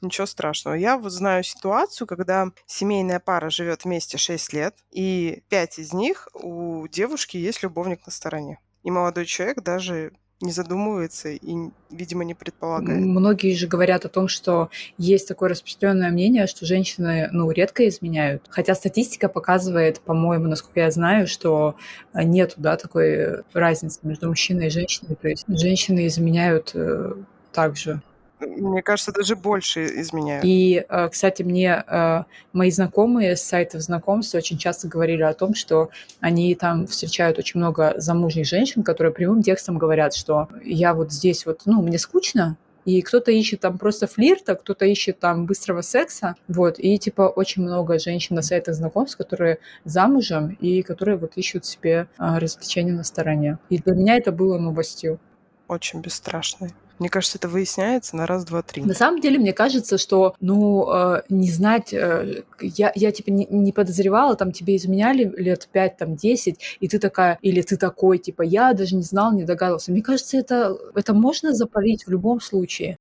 [0.00, 0.74] ничего страшного.
[0.74, 6.28] Я вот знаю ситуацию, когда семейная пара живет вместе 6 лет, и 5 из них
[6.34, 8.60] у девушки есть любовник на стороне.
[8.82, 11.56] И молодой человек даже не задумывается и,
[11.90, 13.00] видимо, не предполагает.
[13.00, 14.68] Многие же говорят о том, что
[14.98, 18.44] есть такое распространенное мнение, что женщины, ну, редко изменяют.
[18.50, 21.76] Хотя статистика показывает, по-моему, насколько я знаю, что
[22.12, 25.16] э, нет, да, такой разницы между мужчиной и женщиной.
[25.16, 27.14] То есть женщины изменяют э,
[27.52, 28.02] также
[28.40, 30.44] мне кажется, даже больше изменяют.
[30.44, 35.54] И, э, кстати, мне э, мои знакомые с сайтов знакомств очень часто говорили о том,
[35.54, 41.12] что они там встречают очень много замужних женщин, которые прямым текстом говорят, что я вот
[41.12, 42.56] здесь вот, ну, мне скучно,
[42.86, 47.62] и кто-то ищет там просто флирта, кто-то ищет там быстрого секса, вот, и типа очень
[47.62, 53.02] много женщин на сайтах знакомств, которые замужем и которые вот ищут себе а, развлечения на
[53.02, 53.58] стороне.
[53.70, 55.18] И для меня это было новостью.
[55.66, 56.70] Очень бесстрашной.
[56.98, 58.82] Мне кажется, это выясняется на раз, два, три.
[58.82, 63.46] На самом деле, мне кажется, что, ну, э, не знать, э, я, я типа не,
[63.50, 68.18] не подозревала, там тебе изменяли лет пять, там, десять, и ты такая, или ты такой,
[68.18, 69.92] типа, я даже не знал, не догадывался.
[69.92, 72.96] Мне кажется, это, это можно запалить в любом случае.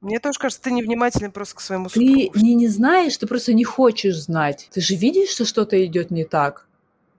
[0.00, 2.32] Мне тоже кажется, ты невнимательный просто к своему супругу.
[2.32, 4.68] Ты не, не знаешь, ты просто не хочешь знать.
[4.72, 6.66] Ты же видишь, что что-то идет не так.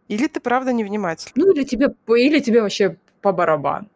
[0.08, 1.32] Или ты правда невнимательный.
[1.36, 3.88] Ну, или тебе, или тебе вообще по барабану.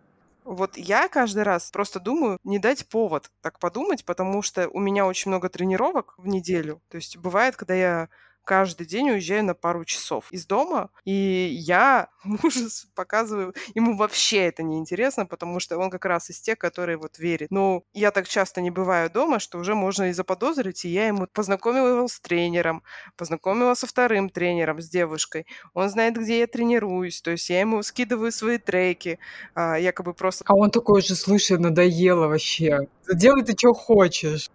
[0.45, 5.07] Вот я каждый раз просто думаю, не дать повод так подумать, потому что у меня
[5.07, 6.81] очень много тренировок в неделю.
[6.89, 8.09] То есть бывает, когда я
[8.45, 12.61] каждый день уезжаю на пару часов из дома, и я мужу
[12.95, 17.19] показываю, ему вообще это не интересно, потому что он как раз из тех, которые вот
[17.19, 17.51] верит.
[17.51, 21.27] Но я так часто не бываю дома, что уже можно и заподозрить, и я ему
[21.33, 22.83] познакомила его с тренером,
[23.17, 25.45] познакомила со вторым тренером, с девушкой.
[25.73, 29.19] Он знает, где я тренируюсь, то есть я ему скидываю свои треки,
[29.55, 30.45] а, якобы просто...
[30.47, 32.87] А он такой же, слушай, надоело вообще.
[33.11, 34.49] Делай ты что хочешь.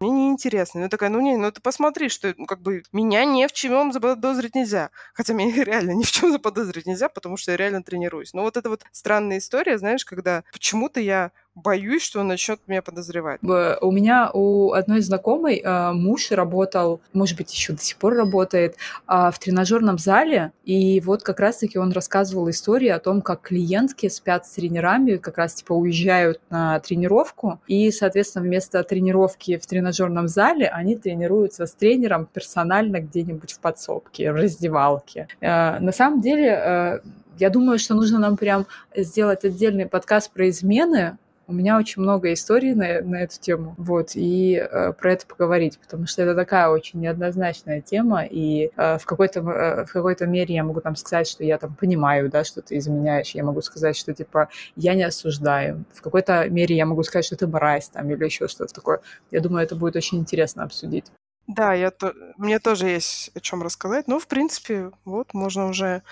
[0.00, 0.80] Мне неинтересно.
[0.80, 3.92] Я такая, ну не, ну ты посмотри, что ну, как бы меня ни в чем
[3.92, 4.90] заподозрить нельзя.
[5.12, 8.32] Хотя меня реально ни в чем заподозрить нельзя, потому что я реально тренируюсь.
[8.32, 11.32] Но вот это вот странная история, знаешь, когда почему-то я
[11.62, 13.40] боюсь, что он начнет меня подозревать.
[13.42, 18.76] У меня у одной знакомой э, муж работал, может быть, еще до сих пор работает,
[19.06, 24.08] э, в тренажерном зале, и вот как раз-таки он рассказывал истории о том, как клиентки
[24.08, 30.28] спят с тренерами, как раз типа уезжают на тренировку, и, соответственно, вместо тренировки в тренажерном
[30.28, 35.28] зале они тренируются с тренером персонально где-нибудь в подсобке, в раздевалке.
[35.40, 37.02] Э, на самом деле,
[37.38, 41.18] я думаю, что нужно нам прям сделать отдельный подкаст про измены,
[41.48, 45.78] у меня очень много историй на, на эту тему, вот, и э, про это поговорить,
[45.78, 50.54] потому что это такая очень неоднозначная тема, и э, в какой-то э, в какой-то мере
[50.54, 53.96] я могу там сказать, что я там понимаю, да, что ты изменяешь, я могу сказать,
[53.96, 58.10] что типа я не осуждаю, в какой-то мере я могу сказать, что ты мразь там
[58.10, 59.00] или еще что-то такое.
[59.30, 61.06] Я думаю, это будет очень интересно обсудить.
[61.46, 62.12] Да, я то...
[62.36, 64.06] мне тоже есть о чем рассказать.
[64.06, 66.02] Ну, в принципе, вот можно уже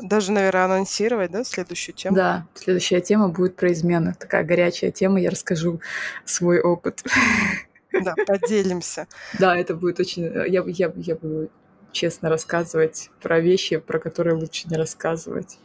[0.00, 2.16] даже, наверное, анонсировать, да, следующую тему?
[2.16, 4.14] Да, следующая тема будет про измены.
[4.18, 5.80] Такая горячая тема, я расскажу
[6.24, 7.04] свой опыт.
[7.92, 9.06] Да, поделимся.
[9.38, 10.24] Да, это будет очень...
[10.24, 11.48] Я, я, я буду
[11.92, 15.58] честно рассказывать про вещи, про которые лучше не рассказывать.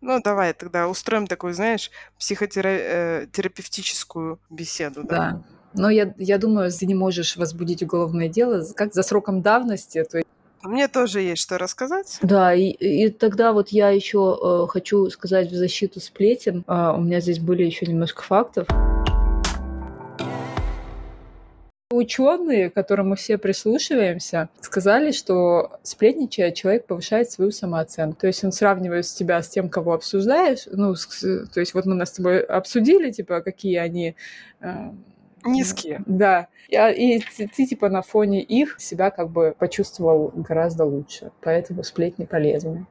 [0.00, 5.04] Ну, давай тогда устроим такую, знаешь, психотерапевтическую э, беседу.
[5.04, 5.16] Да.
[5.16, 5.42] да.
[5.74, 10.22] Но я, я думаю, ты не можешь возбудить уголовное дело как за сроком давности, то
[10.64, 12.18] мне тоже есть что рассказать.
[12.22, 16.64] Да, и, и тогда вот я еще э, хочу сказать в защиту сплетен.
[16.66, 18.66] Э, у меня здесь были еще немножко фактов.
[21.90, 28.22] Ученые, к которым мы все прислушиваемся, сказали, что сплетничая, человек повышает свою самооценку.
[28.22, 30.66] То есть он сравнивает тебя с тем, кого обсуждаешь.
[30.72, 34.16] Ну, с, то есть вот мы нас с тобой обсудили, типа, какие они
[34.60, 34.90] э,
[35.44, 36.02] низкие.
[36.06, 36.48] Да.
[36.68, 41.30] И, и ты, ты, типа, на фоне их себя как бы почувствовал гораздо лучше.
[41.40, 42.86] Поэтому сплетни полезны.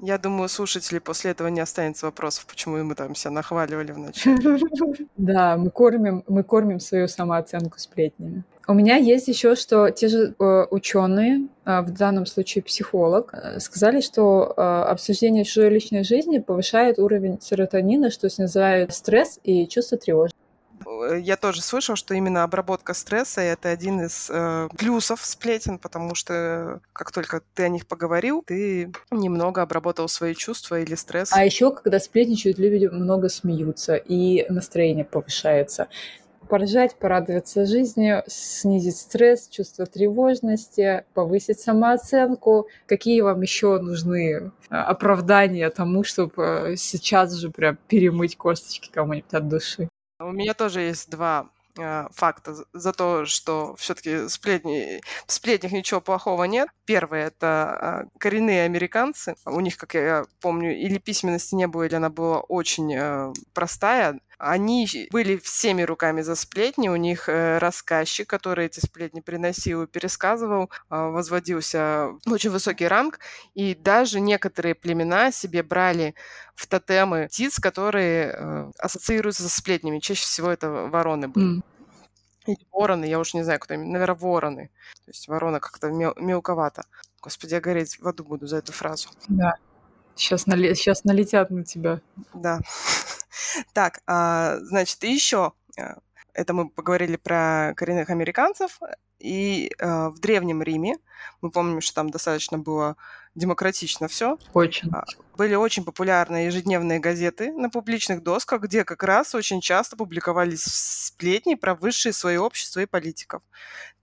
[0.00, 4.36] Я думаю, слушателей после этого не останется вопросов, почему мы там себя нахваливали вначале.
[5.16, 8.44] Да, мы кормим, мы кормим свою самооценку сплетнями.
[8.66, 13.60] У меня есть еще, что те же э, ученые, э, в данном случае психолог, э,
[13.60, 20.38] сказали, что обсуждение чужой личной жизни повышает уровень серотонина, что снижает стресс и чувство тревожности.
[20.86, 26.14] Э, я тоже слышал, что именно обработка стресса это один из э, плюсов сплетен, потому
[26.14, 31.30] что как только ты о них поговорил, ты немного обработал свои чувства или стресс.
[31.32, 35.88] А еще, когда сплетничают, люди много смеются, и настроение повышается
[36.44, 42.68] поржать, порадоваться жизни, снизить стресс, чувство тревожности, повысить самооценку.
[42.86, 49.32] Какие вам еще нужны э, оправдания тому, чтобы э, сейчас же прям перемыть косточки кому-нибудь
[49.32, 49.88] от души?
[50.20, 56.44] У меня тоже есть два э, факта за то, что все-таки в сплетнях ничего плохого
[56.44, 56.68] нет.
[56.84, 59.34] Первое— это э, коренные американцы.
[59.44, 64.20] У них, как я помню, или письменности не было, или она была очень э, простая.
[64.38, 69.86] Они были всеми руками за сплетни, у них э, рассказчик, который эти сплетни приносил и
[69.86, 73.20] пересказывал, э, возводился в очень высокий ранг,
[73.54, 76.14] и даже некоторые племена себе брали
[76.54, 79.98] в тотемы птиц, которые э, ассоциируются со сплетнями.
[79.98, 81.58] Чаще всего это вороны были.
[81.58, 81.62] Mm.
[82.46, 84.70] Или вороны, я уж не знаю, кто именно, наверное, вороны.
[85.04, 86.84] То есть ворона как-то мел- мелковато.
[87.22, 89.08] Господи, я гореть в аду буду за эту фразу.
[89.28, 89.54] Да.
[90.14, 90.74] Сейчас, нали...
[90.74, 92.00] Сейчас налетят на тебя.
[92.34, 92.60] Да.
[93.72, 95.98] Так, а, значит, и еще а,
[96.34, 98.80] это мы поговорили про коренных американцев.
[99.20, 100.98] И э, в Древнем Риме,
[101.40, 102.96] мы помним, что там достаточно было
[103.34, 104.36] демократично все.
[104.52, 104.90] Очень.
[104.92, 105.04] А,
[105.38, 111.54] были очень популярны ежедневные газеты на публичных досках, где как раз очень часто публиковались сплетни
[111.54, 113.42] про высшие свои общества и политиков.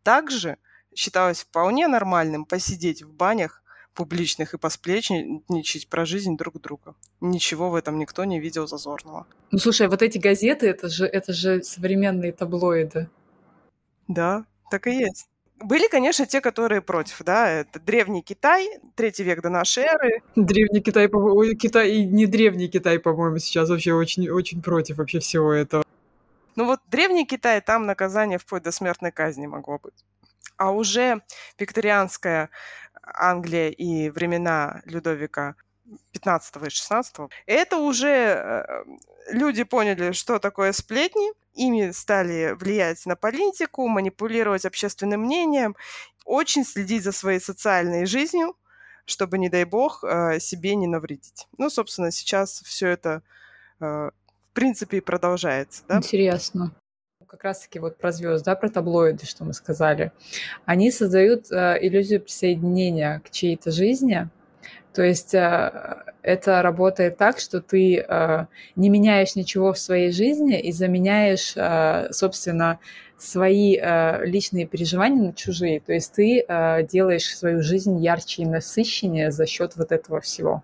[0.02, 0.58] Также
[0.96, 3.61] считалось вполне нормальным посидеть в банях
[3.94, 6.96] публичных и посплечничать про жизнь друг друга.
[7.20, 9.28] Ничего в этом никто не видел зазорного.
[9.52, 13.10] Ну, слушай, вот эти газеты, это же, это же современные таблоиды.
[14.08, 15.28] Да, так и есть.
[15.64, 20.24] Были, конечно, те, которые против, да, это древний Китай, третий век до нашей эры.
[20.36, 21.08] Древний Китай,
[21.56, 25.84] Китай и не древний Китай, по-моему, сейчас вообще очень, очень против вообще всего этого.
[26.56, 30.06] Ну вот древний Китай, там наказание вплоть до смертной казни могло быть.
[30.58, 31.22] А уже
[31.60, 32.50] викторианская
[33.04, 35.56] Англия и времена Людовика
[36.14, 38.84] 15 и 16, это уже э,
[39.32, 45.76] люди поняли, что такое сплетни, ими стали влиять на политику, манипулировать общественным мнением,
[46.26, 48.56] очень следить за своей социальной жизнью,
[49.06, 51.48] чтобы, не дай бог, э, себе не навредить.
[51.58, 53.22] Ну, собственно, сейчас все это,
[53.80, 55.84] э, в принципе, и продолжается.
[55.88, 55.98] Да?
[55.98, 56.74] Интересно
[57.32, 60.12] как раз-таки вот про звезд, да, про таблоиды, что мы сказали,
[60.66, 64.30] они создают э, иллюзию присоединения к чьей-то жизни,
[64.94, 70.60] то есть э, это работает так, что ты э, не меняешь ничего в своей жизни
[70.60, 72.80] и заменяешь, э, собственно,
[73.18, 75.80] свои личные переживания на чужие.
[75.80, 76.44] То есть ты
[76.92, 80.64] делаешь свою жизнь ярче и насыщеннее за счет вот этого всего.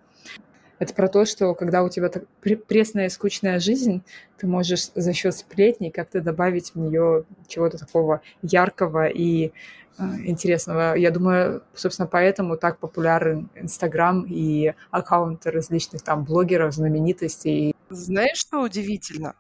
[0.80, 2.24] Это про то, что когда у тебя так
[2.68, 4.04] пресная и скучная жизнь,
[4.38, 9.52] ты можешь за счет сплетней как-то добавить в нее чего-то такого яркого и
[9.98, 10.96] э, интересного.
[10.96, 17.76] Я думаю, собственно, поэтому так популярен Инстаграм и аккаунты различных там блогеров, знаменитостей.
[17.90, 19.36] Знаешь, что удивительно?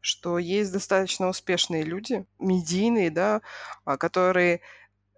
[0.00, 3.40] Что есть достаточно успешные люди, медийные, да,
[3.84, 4.60] а, которые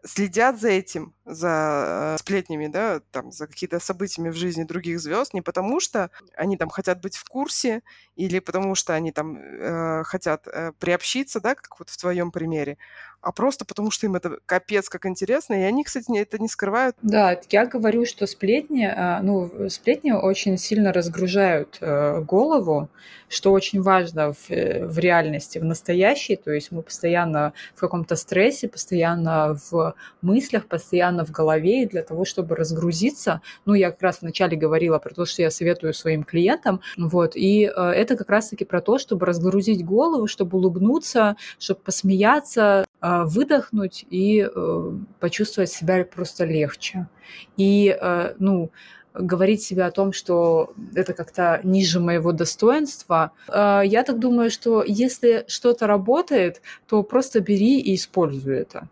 [0.04, 5.34] следят за этим, за э, сплетнями, да, там, за какие-то событиями в жизни других звезд,
[5.34, 7.82] не потому что они там хотят быть в курсе
[8.16, 12.78] или потому что они там э, хотят э, приобщиться, да, как вот в твоем примере,
[13.20, 16.96] а просто потому что им это капец как интересно, и они, кстати, это не скрывают.
[17.02, 22.88] Да, я говорю, что сплетни, а, ну, сплетни очень сильно разгружают э, голову,
[23.28, 28.16] что очень важно в, э, в реальности, в настоящей, то есть мы постоянно в каком-то
[28.16, 34.02] стрессе, постоянно в мыслях, постоянно в голове, и для того, чтобы разгрузиться, ну, я как
[34.02, 38.30] раз вначале говорила про то, что я советую своим клиентам, вот, и э, это как
[38.30, 42.84] раз-таки про то, чтобы разгрузить голову, чтобы улыбнуться, чтобы посмеяться,
[43.24, 47.08] выдохнуть и э, почувствовать себя просто легче.
[47.56, 48.70] И, э, ну,
[49.14, 53.32] говорить себе о том, что это как-то ниже моего достоинства.
[53.48, 58.88] А, я так думаю, что если что-то работает, то просто бери и используй это.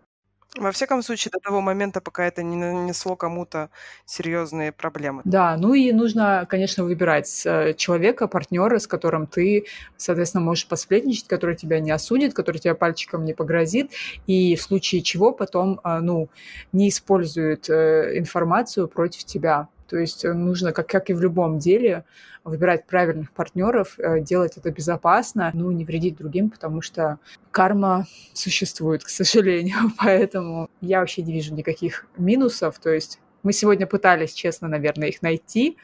[0.57, 3.71] Во всяком случае, до того момента, пока это не нанесло кому-то
[4.07, 5.23] серьезные проблемы.
[5.25, 11.27] Да, ну и нужно, конечно, выбирать э, человека, партнера, с которым ты, соответственно, можешь посплетничать,
[11.27, 13.93] который тебя не осудит, который тебя пальчиком не погрозит,
[14.27, 16.29] и в случае чего потом, э, ну,
[16.73, 19.69] не использует э, информацию против тебя.
[19.89, 22.05] То есть нужно, как, как и в любом деле,
[22.45, 27.19] выбирать правильных партнеров, э, делать это безопасно, ну, не вредить другим, потому что
[27.51, 29.77] карма существует, к сожалению.
[29.99, 32.79] Поэтому я вообще не вижу никаких минусов.
[32.79, 35.77] То есть мы сегодня пытались, честно, наверное, их найти,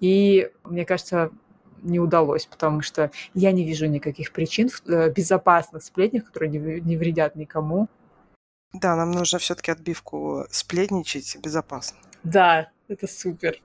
[0.00, 1.30] и мне кажется,
[1.82, 6.96] не удалось, потому что я не вижу никаких причин в э, безопасных сплетнях, которые не
[6.96, 7.88] вредят никому.
[8.72, 11.98] Да, нам нужно все-таки отбивку сплетничать безопасно.
[12.22, 13.60] Да, это супер.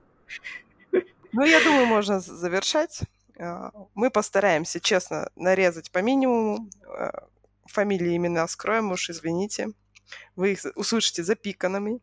[1.31, 3.01] Ну, я думаю, можно завершать.
[3.37, 6.69] А, мы постараемся, честно, нарезать по минимуму.
[6.87, 7.27] А,
[7.65, 9.69] фамилии, имена скроем, уж извините.
[10.35, 11.99] Вы их услышите запиканными.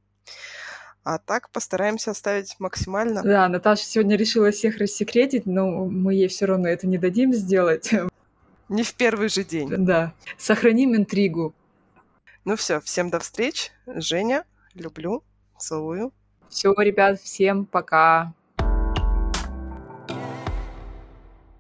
[1.05, 3.23] А так постараемся оставить максимально.
[3.23, 7.91] Да, Наташа сегодня решила всех рассекретить, но мы ей все равно это не дадим сделать.
[8.68, 9.68] Не в первый же день.
[9.85, 10.14] Да.
[10.39, 11.55] Сохраним интригу.
[12.45, 13.70] Ну все, всем до встреч.
[13.87, 14.45] Женя,
[14.75, 15.25] люблю,
[15.59, 16.12] целую.
[16.53, 18.34] Все, ребят, всем пока.